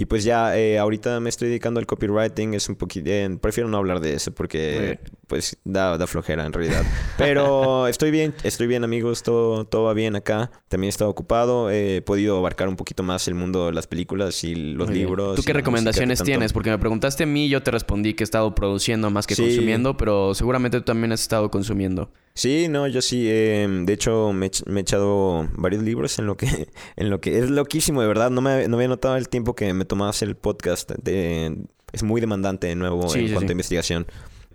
Y 0.00 0.06
pues 0.06 0.22
ya, 0.22 0.56
eh, 0.56 0.78
ahorita 0.78 1.18
me 1.18 1.28
estoy 1.28 1.48
dedicando 1.48 1.80
al 1.80 1.86
copywriting, 1.86 2.54
es 2.54 2.68
un 2.68 2.76
poquito... 2.76 3.10
prefiero 3.40 3.68
no 3.68 3.78
hablar 3.78 3.98
de 3.98 4.14
eso 4.14 4.32
porque. 4.32 5.00
Pues 5.28 5.58
da, 5.64 5.96
da 5.98 6.06
flojera 6.06 6.44
en 6.44 6.52
realidad. 6.52 6.84
Pero 7.16 7.86
estoy 7.88 8.10
bien, 8.10 8.34
estoy 8.42 8.66
bien 8.66 8.82
amigos, 8.82 9.22
todo, 9.22 9.64
todo 9.64 9.84
va 9.84 9.94
bien 9.94 10.16
acá. 10.16 10.50
También 10.68 10.88
he 10.88 10.90
estado 10.90 11.10
ocupado, 11.10 11.70
he 11.70 12.02
podido 12.02 12.38
abarcar 12.38 12.68
un 12.68 12.76
poquito 12.76 13.02
más 13.02 13.28
el 13.28 13.34
mundo 13.34 13.66
de 13.66 13.72
las 13.72 13.86
películas 13.86 14.42
y 14.42 14.54
los 14.54 14.90
libros. 14.90 15.36
¿Tú 15.36 15.42
qué 15.42 15.52
recomendaciones 15.52 16.22
tienes? 16.22 16.52
Porque 16.52 16.70
me 16.70 16.78
preguntaste 16.78 17.24
a 17.24 17.26
mí, 17.26 17.48
yo 17.48 17.62
te 17.62 17.70
respondí 17.70 18.14
que 18.14 18.24
he 18.24 18.26
estado 18.26 18.54
produciendo 18.54 19.10
más 19.10 19.26
que 19.26 19.36
consumiendo, 19.36 19.96
pero 19.96 20.34
seguramente 20.34 20.78
tú 20.78 20.84
también 20.84 21.12
has 21.12 21.20
estado 21.20 21.50
consumiendo. 21.50 22.10
Sí, 22.34 22.68
no, 22.68 22.86
yo 22.86 23.02
sí. 23.02 23.26
Em, 23.28 23.84
de 23.84 23.92
hecho, 23.92 24.32
me, 24.32 24.46
he 24.46 24.80
echado 24.80 25.48
varios 25.54 25.82
libros 25.82 26.18
en 26.20 26.26
lo 26.26 26.36
que, 26.36 26.46
en 26.96 27.10
lo 27.10 27.20
que 27.20 27.38
es 27.38 27.50
loquísimo, 27.50 28.00
de 28.00 28.06
verdad. 28.06 28.30
No 28.30 28.40
me 28.40 28.68
no 28.68 28.76
había 28.76 28.88
notado 28.88 29.16
el 29.16 29.28
tiempo 29.28 29.54
que 29.54 29.74
me 29.74 29.84
tomaba 29.84 30.10
hacer 30.10 30.28
el 30.28 30.36
podcast. 30.36 30.92
es 31.04 32.02
muy 32.02 32.20
demandante 32.20 32.68
de 32.68 32.76
nuevo 32.76 33.14
en 33.14 33.32
cuanto 33.32 33.50
a 33.50 33.52
investigación. 33.52 34.06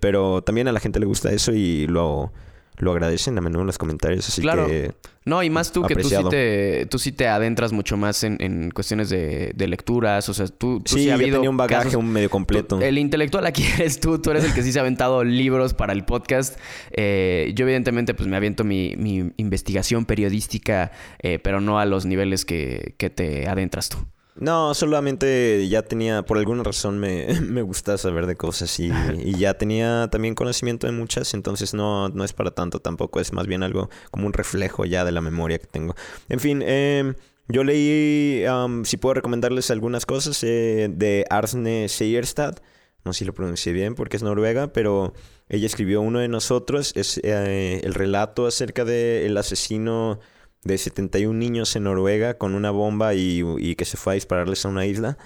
Pero 0.04 0.42
también 0.44 0.68
a 0.68 0.74
la 0.74 0.82
gente 0.82 1.00
le 1.00 1.06
gusta 1.06 1.32
eso 1.32 1.54
y 1.54 1.88
lo, 1.88 2.34
lo 2.76 2.92
agradecen 2.92 3.38
a 3.38 3.42
menudo 3.42 3.62
en 3.62 3.68
los 3.68 3.78
comentarios. 3.78 4.28
Así 4.28 4.42
claro. 4.42 4.68
que. 4.68 4.92
No, 5.24 5.42
y 5.42 5.50
más 5.50 5.72
tú 5.72 5.84
que 5.84 5.96
tú 5.96 6.10
sí, 6.10 6.18
te, 6.30 6.86
tú 6.88 7.00
sí 7.00 7.14
te 7.14 7.30
adentras 7.30 7.72
mucho 7.72 7.96
más 7.96 8.26
en, 8.26 8.36
en 8.42 8.70
cuestiones 8.72 9.10
de, 9.10 9.54
de, 9.56 9.68
lecturas. 9.70 10.28
O 10.28 10.34
sea, 10.34 10.48
tú, 10.48 10.82
tú 10.82 10.96
sí, 10.98 11.04
sí 11.04 11.10
habido 11.10 11.38
tenía 11.38 11.50
un 11.50 11.56
bagaje 11.56 11.96
un 11.96 12.12
medio 12.12 12.30
completo. 12.30 12.82
el 12.82 12.98
intelectual 12.98 13.46
aquí 13.46 13.64
eres 13.80 14.02
tú. 14.02 14.20
Tú 14.20 14.32
eres 14.32 14.44
el 14.44 14.54
que 14.54 14.62
sí 14.62 14.74
se 14.74 14.80
ha 14.80 14.82
aventado 14.82 15.24
libros 15.24 15.74
para 15.74 15.94
el 15.94 16.04
podcast. 16.04 16.60
Eh, 16.92 17.54
yo, 17.56 17.64
evidentemente, 17.64 18.14
pues 18.14 18.28
me 18.28 18.36
aviento 18.36 18.66
mi, 18.66 18.96
mi 18.98 19.32
investigación 19.38 20.04
periodística, 20.04 20.92
eh, 21.20 21.40
pero 21.42 21.62
no 21.62 21.80
a 21.80 21.86
los 21.86 22.06
niveles 22.06 22.44
que, 22.44 22.96
que 22.98 23.10
te 23.10 23.48
adentras 23.48 23.88
tú. 23.88 24.00
No, 24.36 24.74
solamente 24.74 25.68
ya 25.70 25.84
tenía, 25.84 26.24
por 26.24 26.38
alguna 26.38 26.64
razón 26.64 27.00
me, 27.00 27.28
me 27.42 27.62
gusta 27.62 27.98
saber 27.98 28.26
de 28.26 28.36
cosas 28.36 28.80
y, 28.80 28.92
ya 29.38 29.56
tenía 29.56 30.08
también 30.12 30.36
conocimiento 30.36 30.88
de 30.88 30.94
muchas, 30.94 31.34
entonces 31.34 31.74
no, 31.74 32.10
no 32.10 32.24
es 32.24 32.34
para 32.34 32.52
tanto 32.52 32.80
tampoco, 32.80 33.20
es 33.20 33.32
más 33.32 33.46
bien 33.46 33.64
algo 33.64 33.90
como 34.12 34.26
un 34.26 34.34
reflejo 34.34 34.86
ya 34.86 35.06
de 35.06 35.12
la 35.12 35.22
memoria 35.22 35.60
que 35.60 35.68
tengo. 35.68 35.96
En 36.30 36.40
fin, 36.40 36.64
eh, 36.66 37.14
yo 37.48 37.64
leí, 37.64 38.44
si 38.86 38.98
puedo 38.98 39.14
recomendarles 39.14 39.70
algunas 39.70 40.06
cosas, 40.06 40.44
eh, 40.44 40.90
de 40.90 41.26
Arsne 41.30 41.88
Seierstad, 41.90 42.58
no 43.06 43.14
sé 43.14 43.20
si 43.20 43.26
lo 43.26 43.34
pronuncié 43.34 43.74
bien 43.74 43.96
porque 43.96 44.18
es 44.18 44.24
noruega, 44.24 44.72
pero 44.72 45.14
ella 45.50 45.68
escribió 45.68 46.02
uno 46.02 46.20
de 46.20 46.30
nosotros, 46.30 46.94
es 46.96 47.20
eh, 47.24 47.82
el 47.84 47.94
relato 47.94 48.48
acerca 48.48 48.86
del 48.86 49.36
asesino 49.38 50.20
de 50.64 50.78
71 50.78 51.38
niños 51.38 51.76
en 51.76 51.84
Noruega 51.84 52.38
con 52.38 52.56
una 52.56 52.72
bomba 52.72 53.14
y, 53.14 53.76
que 53.76 53.86
se 53.86 53.98
fue 53.98 54.14
a 54.14 54.16
dispararles 54.16 54.66
a 54.66 54.70
una 54.70 54.86
isla. 54.86 55.18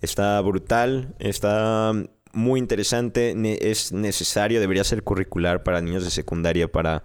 Está 0.00 0.40
brutal, 0.40 1.14
está 1.18 1.92
muy 2.32 2.60
interesante, 2.60 3.34
es 3.70 3.92
necesario, 3.92 4.60
debería 4.60 4.84
ser 4.84 5.02
curricular 5.02 5.62
para 5.62 5.80
niños 5.80 6.04
de 6.04 6.10
secundaria 6.10 6.70
para, 6.70 7.04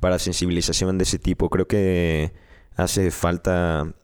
para 0.00 0.18
sensibilización 0.18 0.98
de 0.98 1.04
ese 1.04 1.18
tipo. 1.18 1.48
Creo 1.48 1.66
que 1.66 2.32
hace 2.76 3.10
falta 3.10 3.94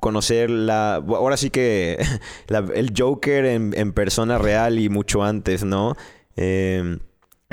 conocer 0.00 0.50
la... 0.50 0.96
Ahora 0.96 1.36
sí 1.36 1.50
que 1.50 1.98
el 2.74 2.92
Joker 2.96 3.44
en, 3.46 3.92
persona 3.92 4.38
real 4.38 4.78
y 4.78 4.88
mucho 4.88 5.22
antes, 5.22 5.64
¿no? 5.64 5.96
Eh, 6.36 6.98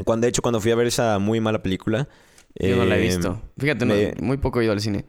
cuando, 0.05 0.25
de 0.25 0.29
hecho, 0.29 0.41
cuando 0.41 0.59
fui 0.59 0.71
a 0.71 0.75
ver 0.75 0.87
esa 0.87 1.19
muy 1.19 1.39
mala 1.39 1.61
película, 1.61 2.07
yo 2.55 2.75
no 2.75 2.85
la 2.85 2.97
he 2.97 3.01
visto. 3.01 3.29
Em, 3.29 3.39
Fíjate, 3.57 4.15
muy 4.21 4.37
poco 4.37 4.61
he 4.61 4.63
ido 4.63 4.73
al 4.73 4.81
cine. 4.81 5.05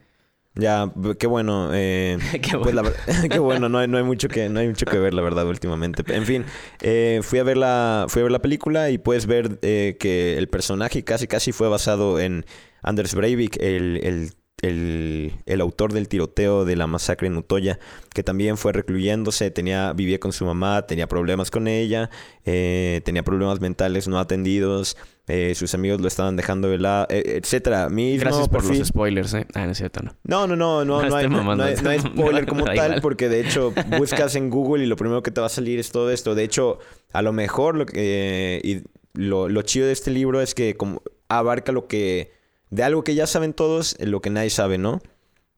Ya, 0.55 0.91
qué 1.17 1.25
bueno. 1.27 1.71
Eh, 1.73 2.17
qué 2.41 2.57
pues 2.57 2.75
bueno. 2.75 2.83
qué 3.29 3.39
bueno, 3.39 3.69
no 3.69 3.79
hay, 3.79 3.87
no 3.87 3.97
hay, 3.97 4.03
mucho 4.03 4.27
que, 4.27 4.49
no 4.49 4.59
hay 4.59 4.67
mucho 4.67 4.85
que 4.85 4.99
ver, 4.99 5.13
la 5.13 5.21
verdad, 5.21 5.47
últimamente. 5.47 6.03
En 6.13 6.25
fin, 6.25 6.45
eh, 6.81 7.21
fui, 7.23 7.39
a 7.39 7.43
ver 7.43 7.57
la, 7.57 8.05
fui 8.07 8.19
a 8.19 8.23
ver 8.23 8.31
la 8.31 8.41
película 8.41 8.91
y 8.91 8.97
puedes 8.97 9.25
ver 9.25 9.59
eh, 9.61 9.97
que 9.99 10.37
el 10.37 10.47
personaje 10.47 11.03
casi 11.03 11.27
casi 11.27 11.51
fue 11.51 11.69
basado 11.69 12.19
en 12.19 12.45
Anders 12.83 13.15
Breivik, 13.15 13.57
el, 13.61 13.99
el 14.03 14.31
el, 14.63 15.33
el, 15.45 15.61
autor 15.61 15.91
del 15.91 16.07
tiroteo 16.07 16.63
de 16.63 16.77
la 16.77 16.87
masacre 16.87 17.27
en 17.27 17.35
Utoya, 17.35 17.79
que 18.13 18.23
también 18.23 18.57
fue 18.57 18.71
recluyéndose, 18.71 19.51
tenía, 19.51 19.91
vivía 19.91 20.19
con 20.19 20.31
su 20.31 20.45
mamá, 20.45 20.87
tenía 20.87 21.07
problemas 21.07 21.51
con 21.51 21.67
ella, 21.67 22.09
eh, 22.45 23.01
tenía 23.03 23.23
problemas 23.23 23.59
mentales 23.59 24.07
no 24.07 24.19
atendidos, 24.19 24.95
eh, 25.27 25.53
sus 25.53 25.73
amigos 25.73 25.99
lo 25.99 26.07
estaban 26.07 26.37
dejando 26.37 26.69
de 26.69 26.77
lado, 26.77 27.07
eh, 27.09 27.39
etcétera. 27.41 27.89
Gracias 27.89 28.47
por, 28.47 28.63
los 28.63 28.87
spoilers, 28.87 29.33
¿eh? 29.33 29.45
Ah, 29.53 29.65
no 29.65 29.73
es 29.73 29.77
cierto, 29.77 30.01
no. 30.01 30.15
No, 30.23 30.47
no, 30.47 30.55
no, 30.55 30.85
no, 30.85 31.03
no, 31.03 31.15
hay, 31.15 31.27
no, 31.27 31.63
hay, 31.63 31.99
spoiler 31.99 32.45
como 32.45 32.63
tal, 32.63 33.01
porque 33.01 33.27
de 33.27 33.41
hecho 33.41 33.73
buscas 33.97 34.35
en 34.35 34.49
Google 34.49 34.85
y 34.85 34.87
lo 34.87 34.95
primero 34.95 35.21
que 35.21 35.31
te 35.31 35.41
va 35.41 35.47
a 35.47 35.49
salir 35.49 35.77
es 35.77 35.91
todo 35.91 36.09
esto. 36.09 36.35
De 36.35 36.43
hecho, 36.43 36.79
a 37.11 37.21
lo 37.21 37.33
mejor 37.33 37.75
lo, 37.75 37.85
que, 37.85 38.61
y 38.63 38.81
lo, 39.13 39.49
lo 39.49 39.61
chido 39.63 39.87
de 39.87 39.93
este 39.93 40.09
libro 40.09 40.39
es 40.39 40.55
que 40.55 40.77
como 40.77 41.01
abarca 41.27 41.73
lo 41.73 41.87
que 41.87 42.42
de 42.73 42.81
algo 42.81 43.03
que 43.03 43.13
ya 43.13 43.27
saben 43.27 43.53
todos, 43.53 43.95
lo 43.99 44.19
que 44.19 44.31
nadie 44.31 44.49
sabe, 44.49 44.79
¿no? 44.79 44.99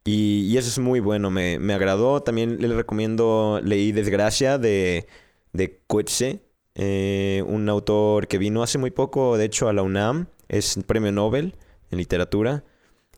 Y, 0.03 0.55
eso 0.57 0.67
es 0.67 0.79
muy 0.79 0.99
bueno, 0.99 1.31
me, 1.31 1.55
agradó. 1.73 2.21
También 2.21 2.57
les 2.59 2.71
recomiendo, 2.71 3.61
leí 3.63 3.93
Desgracia 3.93 4.57
de, 4.57 5.07
de 5.53 5.79
Coetze, 5.87 6.41
eh, 6.75 7.41
un 7.47 7.69
autor 7.69 8.27
que 8.27 8.37
vino 8.37 8.61
hace 8.63 8.77
muy 8.77 8.91
poco, 8.91 9.37
de 9.37 9.45
hecho, 9.45 9.69
a 9.69 9.73
la 9.73 9.81
UNAM, 9.81 10.27
es 10.49 10.77
premio 10.85 11.13
Nobel 11.13 11.55
en 11.89 11.99
literatura. 11.99 12.65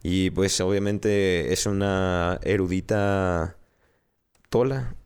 Y 0.03 0.29
pues 0.29 0.61
obviamente 0.61 1.51
es 1.51 1.65
una 1.65 2.39
erudita 2.43 3.57
tola. 4.49 4.95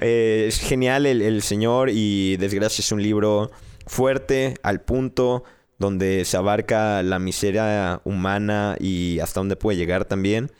Eh, 0.00 0.46
es 0.48 0.60
genial 0.60 1.04
el, 1.04 1.20
el 1.20 1.42
señor 1.42 1.90
y 1.90 2.38
Desgracia 2.38 2.80
es 2.80 2.90
un 2.90 3.02
libro 3.02 3.50
fuerte, 3.86 4.54
al 4.62 4.80
punto, 4.80 5.44
donde 5.78 6.24
se 6.24 6.36
abarca 6.36 7.02
la 7.02 7.18
miseria 7.18 8.00
humana 8.04 8.76
y 8.80 9.18
hasta 9.20 9.40
dónde 9.40 9.56
puede 9.56 9.76
llegar 9.76 10.04
también. 10.04 10.50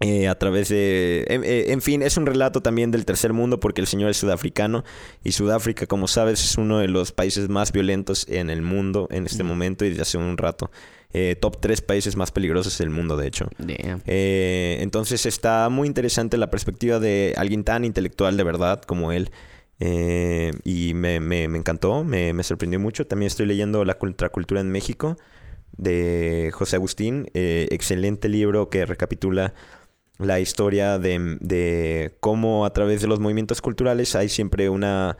Eh, 0.00 0.28
a 0.28 0.34
través 0.36 0.68
de... 0.68 1.24
Eh, 1.28 1.66
en, 1.68 1.80
fin, 1.80 2.02
es 2.02 2.16
un 2.16 2.26
relato 2.26 2.60
también 2.60 2.90
del 2.90 3.04
tercer 3.04 3.32
mundo 3.32 3.60
porque 3.60 3.80
el 3.80 3.86
señor 3.86 4.10
es 4.10 4.16
sudafricano 4.16 4.84
y 5.22 5.32
Sudáfrica, 5.32 5.86
como 5.86 6.08
sabes, 6.08 6.44
es 6.44 6.58
uno 6.58 6.78
de 6.78 6.88
los 6.88 7.12
países 7.12 7.48
más 7.48 7.72
violentos 7.72 8.26
en 8.28 8.50
el 8.50 8.60
mundo 8.60 9.08
en 9.10 9.24
este 9.24 9.44
momento 9.44 9.84
y 9.84 9.90
desde 9.90 10.02
hace 10.02 10.18
un 10.18 10.36
rato. 10.36 10.70
Eh, 11.12 11.36
top 11.40 11.58
tres 11.60 11.80
países 11.80 12.16
más 12.16 12.32
peligrosos 12.32 12.76
del 12.76 12.90
mundo, 12.90 13.16
de 13.16 13.28
hecho. 13.28 13.48
entonces 13.66 15.26
está 15.26 15.68
muy 15.68 15.86
interesante 15.86 16.36
la 16.36 16.50
perspectiva 16.50 16.98
de 16.98 17.32
alguien 17.36 17.62
tan 17.62 17.84
intelectual 17.84 18.36
de 18.36 18.42
verdad 18.42 18.82
como 18.82 19.12
él. 19.12 19.30
Eh, 19.86 20.52
y 20.64 20.94
me, 20.94 21.20
me, 21.20 21.44
encantó, 21.44 22.04
me, 22.04 22.32
me, 22.32 22.42
sorprendió 22.42 22.80
mucho. 22.80 23.06
También 23.06 23.26
estoy 23.26 23.44
leyendo 23.44 23.84
La 23.84 23.98
Contracultura 23.98 24.62
en 24.62 24.70
México 24.70 25.18
de 25.76 26.50
José 26.54 26.76
Agustín. 26.76 27.26
Eh, 27.34 27.68
excelente 27.70 28.30
libro 28.30 28.70
que 28.70 28.86
recapitula 28.86 29.52
la 30.16 30.40
historia 30.40 30.98
de, 30.98 31.36
de, 31.40 32.16
cómo 32.20 32.64
a 32.64 32.72
través 32.72 33.02
de 33.02 33.08
los 33.08 33.20
movimientos 33.20 33.60
culturales 33.60 34.16
hay 34.16 34.30
siempre 34.30 34.70
una... 34.70 35.18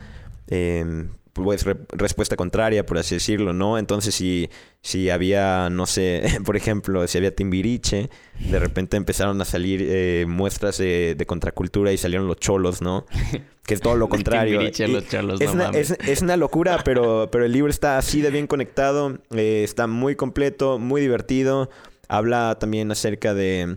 Eh, 0.48 1.08
pues, 1.34 1.66
respuesta 1.90 2.36
contraria, 2.36 2.86
por 2.86 2.96
así 2.96 3.16
decirlo, 3.16 3.52
¿no? 3.52 3.76
Entonces, 3.76 4.14
si, 4.14 4.48
si 4.80 5.10
había, 5.10 5.68
no 5.68 5.84
sé, 5.86 6.22
por 6.44 6.56
ejemplo, 6.56 7.06
si 7.06 7.18
había 7.18 7.34
Timbiriche, 7.34 8.08
de 8.38 8.58
repente 8.58 8.96
empezaron 8.96 9.40
a 9.40 9.44
salir 9.44 9.84
eh, 9.86 10.24
muestras 10.26 10.78
de, 10.78 11.22
contracultura 11.26 11.92
y 11.92 11.98
salieron 11.98 12.26
los 12.26 12.38
cholos, 12.38 12.80
¿no? 12.80 13.04
Que 13.64 13.72
es 13.72 13.80
todo 13.80 13.96
lo 13.96 14.10
contrario. 14.10 14.60
los 14.60 14.72
cholos, 14.72 15.40
es, 15.40 15.50
una, 15.50 15.70
es, 15.70 16.20
una 16.20 16.36
locura, 16.36 16.80
pero, 16.84 17.30
pero 17.32 17.46
el 17.46 17.52
libro 17.52 17.70
está 17.70 17.96
así 17.96 18.20
de 18.20 18.30
bien 18.30 18.46
conectado, 18.46 19.20
eh, 19.34 19.62
está 19.64 19.86
muy 19.86 20.16
completo, 20.16 20.78
muy 20.78 21.00
divertido. 21.00 21.70
Habla 22.08 22.58
también 22.60 22.90
acerca 22.90 23.32
de 23.32 23.76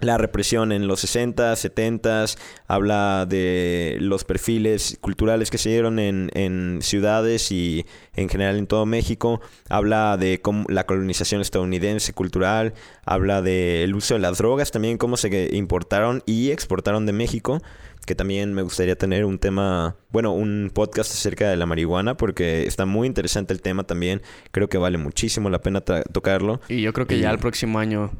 la 0.00 0.16
represión 0.16 0.70
en 0.72 0.86
los 0.86 1.00
60, 1.00 1.56
70, 1.56 2.24
habla 2.66 3.26
de 3.28 3.96
los 4.00 4.24
perfiles 4.24 4.96
culturales 5.00 5.50
que 5.50 5.58
se 5.58 5.70
dieron 5.70 5.98
en, 5.98 6.30
en 6.34 6.78
ciudades 6.82 7.50
y 7.50 7.84
en 8.14 8.28
general 8.28 8.56
en 8.56 8.66
todo 8.66 8.86
México, 8.86 9.40
habla 9.68 10.16
de 10.16 10.40
cómo 10.40 10.64
la 10.68 10.86
colonización 10.86 11.40
estadounidense 11.40 12.12
cultural, 12.12 12.74
habla 13.04 13.42
del 13.42 13.94
uso 13.94 14.14
de 14.14 14.20
las 14.20 14.38
drogas, 14.38 14.70
también 14.70 14.98
cómo 14.98 15.16
se 15.16 15.50
importaron 15.52 16.22
y 16.26 16.50
exportaron 16.50 17.04
de 17.04 17.12
México, 17.12 17.60
que 18.06 18.14
también 18.14 18.54
me 18.54 18.62
gustaría 18.62 18.96
tener 18.96 19.24
un 19.24 19.38
tema, 19.38 19.96
bueno, 20.10 20.32
un 20.32 20.70
podcast 20.72 21.12
acerca 21.12 21.50
de 21.50 21.56
la 21.56 21.66
marihuana, 21.66 22.16
porque 22.16 22.66
está 22.66 22.86
muy 22.86 23.06
interesante 23.06 23.52
el 23.52 23.60
tema 23.60 23.84
también, 23.84 24.22
creo 24.52 24.68
que 24.68 24.78
vale 24.78 24.96
muchísimo 24.96 25.50
la 25.50 25.60
pena 25.60 25.80
tocarlo. 25.80 26.60
Y 26.68 26.82
yo 26.82 26.92
creo 26.92 27.06
que 27.06 27.18
ya 27.18 27.30
el 27.30 27.38
próximo 27.38 27.78
año 27.78 28.10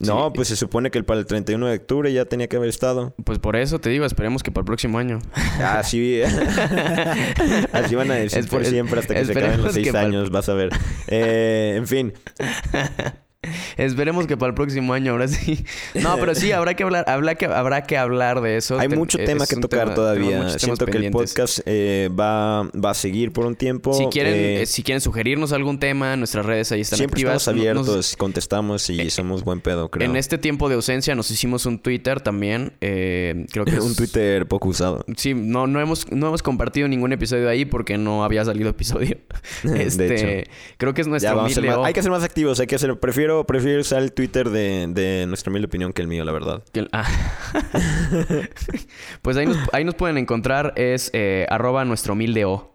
no, 0.00 0.32
pues 0.32 0.48
se 0.48 0.56
supone 0.56 0.90
que 0.90 1.02
para 1.02 1.20
el 1.20 1.26
31 1.26 1.66
de 1.66 1.76
octubre 1.76 2.12
ya 2.12 2.24
tenía 2.24 2.48
que 2.48 2.56
haber 2.56 2.68
estado. 2.68 3.14
Pues 3.24 3.38
por 3.38 3.56
eso 3.56 3.78
te 3.78 3.90
digo, 3.90 4.04
esperemos 4.04 4.42
que 4.42 4.50
para 4.50 4.62
el 4.62 4.66
próximo 4.66 4.98
año. 4.98 5.20
Ah, 5.34 5.82
sí. 5.84 6.20
Así 7.72 7.94
van 7.94 8.10
a 8.10 8.14
decir 8.14 8.48
por 8.48 8.64
siempre 8.64 9.00
hasta 9.00 9.14
que 9.14 9.24
se 9.24 9.32
acaben 9.32 9.62
los 9.62 9.74
seis 9.74 9.94
años, 9.94 10.30
vas 10.30 10.48
a 10.48 10.54
ver. 10.54 10.70
Eh, 11.06 11.74
en 11.76 11.86
fin. 11.86 12.12
Esperemos 13.78 14.26
que 14.26 14.36
para 14.36 14.50
el 14.50 14.54
próximo 14.54 14.92
año 14.92 15.12
ahora 15.12 15.26
sí. 15.26 15.64
No, 15.94 16.16
pero 16.18 16.34
sí, 16.34 16.52
habrá 16.52 16.74
que 16.74 16.82
hablar, 16.82 17.04
habrá 17.08 17.34
que, 17.36 17.46
habrá 17.46 17.82
que 17.84 17.96
hablar 17.96 18.42
de 18.42 18.58
eso. 18.58 18.78
Hay 18.78 18.88
Te- 18.88 18.96
mucho 18.96 19.18
es 19.18 19.24
tema 19.24 19.46
que 19.46 19.54
un 19.54 19.62
tocar 19.62 19.80
tema- 19.84 19.94
todavía. 19.94 20.58
Siento 20.58 20.84
que 20.84 20.98
el 20.98 21.10
podcast 21.10 21.60
eh, 21.64 22.10
va, 22.18 22.64
va 22.64 22.90
a 22.90 22.94
seguir 22.94 23.32
por 23.32 23.46
un 23.46 23.56
tiempo. 23.56 23.94
Si 23.94 24.04
quieren, 24.06 24.34
Eh, 24.34 24.62
eh, 24.62 24.66
si 24.66 24.82
quieren 24.82 25.00
sugerirnos 25.00 25.52
algún 25.52 25.78
tema, 25.78 26.16
nuestras 26.16 26.44
redes 26.44 26.70
ahí 26.72 26.82
están 26.82 26.98
siempre 26.98 27.14
activas. 27.22 27.36
estamos 27.38 27.56
nos- 27.56 27.66
abiertos, 27.88 28.16
contestamos 28.18 28.90
y 28.90 29.08
somos 29.10 29.42
buen 29.42 29.60
pedo, 29.62 29.90
creo. 29.90 30.08
en 30.10 30.16
este 30.16 30.36
tiempo 30.36 30.68
de 30.68 30.74
ausencia 30.74 31.14
nos 31.14 31.30
hicimos 31.30 31.64
un 31.64 31.78
Twitter 31.78 32.20
también. 32.20 32.72
eh, 32.82 33.46
creo 33.52 33.64
que 33.64 33.70
un 33.80 33.92
es- 33.92 33.96
Twitter 33.96 34.46
poco 34.46 34.68
usado. 34.68 35.04
Sí, 35.16 35.32
no, 35.32 35.66
no 35.66 35.80
hemos, 35.80 36.10
no 36.12 36.26
hemos 36.28 36.42
compartido 36.42 36.88
ningún 36.88 37.12
episodio 37.14 37.48
ahí 37.48 37.64
porque 37.64 37.96
no 37.96 38.22
había 38.22 38.44
salido 38.44 38.68
episodio. 38.68 39.16
De 39.62 39.82
este, 39.84 40.40
hecho. 40.40 40.50
creo 40.76 40.92
que 40.92 41.00
es 41.00 41.06
Ya 41.06 41.10
nuestro 41.10 41.36
vamos 41.36 41.52
a 41.52 41.54
ser 41.54 41.60
humilde 41.62 41.76
más- 41.76 41.82
o- 41.82 41.84
hay 41.86 41.92
que 41.94 42.02
ser 42.02 42.10
más 42.10 42.22
activos, 42.22 42.60
hay 42.60 42.66
que 42.66 42.74
hacer, 42.74 42.98
prefiero, 43.00 43.29
prefiero 43.46 43.80
usar 43.80 44.02
el 44.02 44.12
Twitter 44.12 44.50
de, 44.50 44.86
de 44.88 45.26
nuestra 45.26 45.50
humilde 45.50 45.66
opinión 45.66 45.92
que 45.92 46.02
el 46.02 46.08
mío, 46.08 46.24
la 46.24 46.32
verdad. 46.32 46.62
que- 46.72 46.86
ah. 46.92 47.08
pues 49.22 49.36
ahí 49.36 49.46
nos, 49.46 49.56
ahí 49.72 49.84
nos 49.84 49.94
pueden 49.94 50.18
encontrar, 50.18 50.72
es 50.76 51.10
eh, 51.12 51.46
arroba 51.50 51.84
nuestro 51.84 52.12
humilde 52.14 52.44
o. 52.44 52.68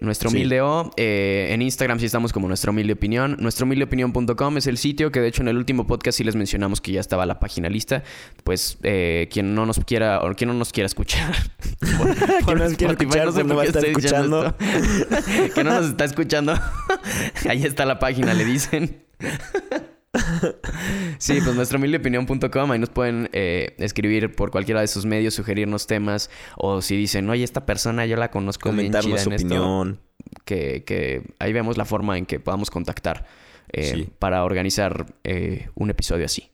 Nuestro 0.00 0.30
Sí. 0.30 0.36
humilde 0.36 0.60
o. 0.60 0.92
eh, 0.96 1.48
en 1.50 1.60
Instagram 1.60 1.98
sí 1.98 2.06
estamos 2.06 2.32
como 2.32 2.46
nuestra 2.46 2.70
humilde 2.70 2.92
opinión. 2.92 3.36
Nuestro 3.40 3.66
humildeopinión.com 3.66 4.56
es 4.56 4.68
el 4.68 4.78
sitio 4.78 5.10
que 5.10 5.20
de 5.20 5.26
hecho 5.26 5.42
en 5.42 5.48
el 5.48 5.56
último 5.56 5.88
podcast 5.88 6.18
sí 6.18 6.22
les 6.22 6.36
mencionamos 6.36 6.80
que 6.80 6.92
ya 6.92 7.00
estaba 7.00 7.26
la 7.26 7.40
página 7.40 7.68
lista. 7.68 8.04
Pues 8.44 8.78
eh, 8.84 9.28
quien 9.32 9.56
no 9.56 9.66
nos 9.66 9.80
quiera 9.80 10.20
o 10.20 10.32
quien 10.36 10.48
no 10.48 10.54
nos 10.54 10.72
quiera 10.72 10.86
escuchar. 10.86 11.34
por- 11.98 12.14
por 12.44 12.44
Quien 12.44 12.58
no 12.58 12.64
nos 12.64 12.74
quiera 12.76 12.92
Spotify, 12.92 13.18
escuchar, 13.18 13.26
no 13.26 13.32
sé 13.32 13.42
no 13.42 13.48
por 13.48 13.58
va 13.58 13.62
a 13.62 13.64
estar 13.66 13.84
escuchando. 13.84 14.54
que 15.56 15.64
no 15.64 15.70
nos 15.80 15.86
está 15.86 16.04
escuchando. 16.04 16.54
Ahí 17.48 17.64
está 17.64 17.84
la 17.84 17.98
página, 17.98 18.34
le 18.34 18.44
dicen. 18.44 19.02
Sí, 21.18 21.38
pues 21.44 21.54
nuestro 21.54 21.78
humildeopinión.com, 21.78 22.70
ahí 22.70 22.78
nos 22.78 22.90
pueden 22.90 23.28
eh, 23.32 23.74
escribir 23.78 24.34
por 24.34 24.50
cualquiera 24.50 24.80
de 24.80 24.86
sus 24.88 25.04
medios, 25.04 25.34
sugerirnos 25.34 25.86
temas, 25.86 26.30
o 26.56 26.80
si 26.82 26.96
dicen, 26.96 27.28
oye, 27.30 27.44
esta 27.44 27.66
persona 27.66 28.06
yo 28.06 28.16
la 28.16 28.30
conozco 28.30 28.70
bien 28.70 28.90
Comentarnos 28.92 29.12
chida 29.12 29.24
su 29.24 29.30
en 29.30 29.34
esto", 29.36 29.46
opinión. 29.46 30.00
que, 30.44 30.84
que 30.84 31.22
ahí 31.38 31.52
vemos 31.52 31.76
la 31.76 31.84
forma 31.84 32.16
en 32.18 32.26
que 32.26 32.40
podamos 32.40 32.70
contactar 32.70 33.26
eh, 33.72 33.92
Sí. 33.94 34.08
para 34.18 34.44
organizar 34.44 35.06
eh, 35.24 35.68
un 35.74 35.90
episodio 35.90 36.24
así. 36.24 36.50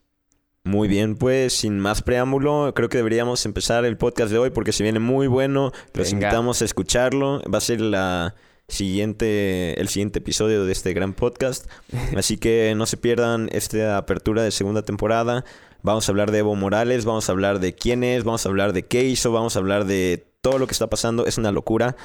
Muy 0.64 0.88
bien, 0.88 1.14
pues 1.16 1.52
sin 1.52 1.78
más 1.78 2.02
preámbulo, 2.02 2.72
creo 2.74 2.88
que 2.88 2.96
deberíamos 2.96 3.44
empezar 3.46 3.84
el 3.84 3.96
podcast 3.98 4.32
de 4.32 4.38
hoy 4.38 4.50
porque 4.50 4.72
se 4.72 4.82
viene 4.82 4.98
muy 4.98 5.26
bueno. 5.26 5.72
Los 5.92 6.10
Venga. 6.10 6.26
invitamos 6.28 6.62
a 6.62 6.64
escucharlo. 6.64 7.42
Va 7.42 7.58
a 7.58 7.60
ser 7.60 7.80
la 7.82 8.34
siguiente, 8.68 9.80
el 9.80 9.88
siguiente 9.88 10.18
episodio 10.18 10.64
de 10.64 10.72
este 10.72 10.92
gran 10.92 11.12
podcast. 11.12 11.70
Así 12.16 12.36
que 12.36 12.74
no 12.76 12.86
se 12.86 12.96
pierdan 12.96 13.48
esta 13.52 13.96
apertura 13.96 14.42
de 14.42 14.50
segunda 14.50 14.82
temporada. 14.82 15.44
Vamos 15.82 16.08
a 16.08 16.12
hablar 16.12 16.30
de 16.30 16.38
Evo 16.38 16.54
Morales, 16.54 17.04
vamos 17.04 17.28
a 17.28 17.32
hablar 17.32 17.60
de 17.60 17.74
quién 17.74 18.04
es, 18.04 18.24
vamos 18.24 18.46
a 18.46 18.48
hablar 18.48 18.72
de 18.72 18.86
qué 18.86 19.04
hizo, 19.04 19.32
vamos 19.32 19.56
a 19.56 19.58
hablar 19.58 19.84
de 19.84 20.26
todo 20.40 20.58
lo 20.58 20.66
que 20.66 20.72
está 20.72 20.88
pasando. 20.88 21.26
Es 21.26 21.38
una 21.38 21.52
locura. 21.52 21.96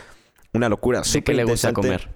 Una 0.54 0.68
locura. 0.68 1.04
Sé 1.04 1.24
que 1.24 1.34
le 1.34 1.44
gusta 1.44 1.74
comer. 1.74 2.10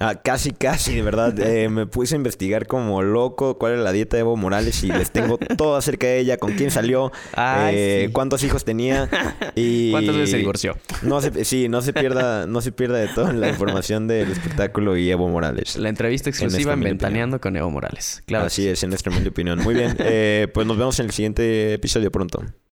Ah, 0.00 0.14
casi, 0.14 0.50
casi, 0.52 0.94
de 0.94 1.02
verdad. 1.02 1.34
Eh, 1.50 1.68
me 1.68 1.86
puse 1.86 2.14
a 2.14 2.16
investigar 2.16 2.66
como 2.66 3.02
loco 3.02 3.58
cuál 3.58 3.72
era 3.72 3.82
la 3.82 3.92
dieta 3.92 4.16
de 4.16 4.20
Evo 4.20 4.36
Morales 4.36 4.84
y 4.84 4.88
les 4.88 5.10
tengo 5.10 5.36
todo 5.56 5.74
acerca 5.74 6.06
de 6.06 6.18
ella, 6.20 6.36
con 6.36 6.52
quién 6.52 6.70
salió, 6.70 7.10
Ay, 7.34 7.74
eh, 7.76 8.02
sí. 8.06 8.12
cuántos 8.12 8.44
hijos 8.44 8.64
tenía 8.64 9.08
y... 9.54 9.90
¿Cuántas 9.92 10.14
veces 10.14 10.30
se 10.30 10.36
divorció? 10.36 10.76
No 11.02 11.20
se, 11.20 11.44
sí, 11.44 11.68
no 11.68 11.82
se 11.82 11.92
pierda, 11.92 12.46
no 12.46 12.60
se 12.60 12.72
pierda 12.72 12.98
de 12.98 13.08
todo 13.08 13.32
la 13.32 13.48
información 13.48 14.06
del 14.06 14.30
espectáculo 14.30 14.96
y 14.96 15.10
Evo 15.10 15.28
Morales. 15.28 15.76
La 15.76 15.88
entrevista 15.88 16.30
exclusiva 16.30 16.74
en 16.74 16.80
Ventaneando 16.80 17.40
con 17.40 17.56
Evo 17.56 17.70
Morales. 17.70 18.22
Claro. 18.26 18.46
Así 18.46 18.68
es, 18.68 18.82
en 18.82 18.90
nuestra 18.90 19.10
humilde 19.10 19.30
opinión. 19.30 19.58
Muy 19.58 19.74
bien, 19.74 19.96
eh, 19.98 20.48
pues 20.52 20.66
nos 20.66 20.78
vemos 20.78 20.98
en 21.00 21.06
el 21.06 21.12
siguiente 21.12 21.74
episodio 21.74 22.10
pronto. 22.12 22.44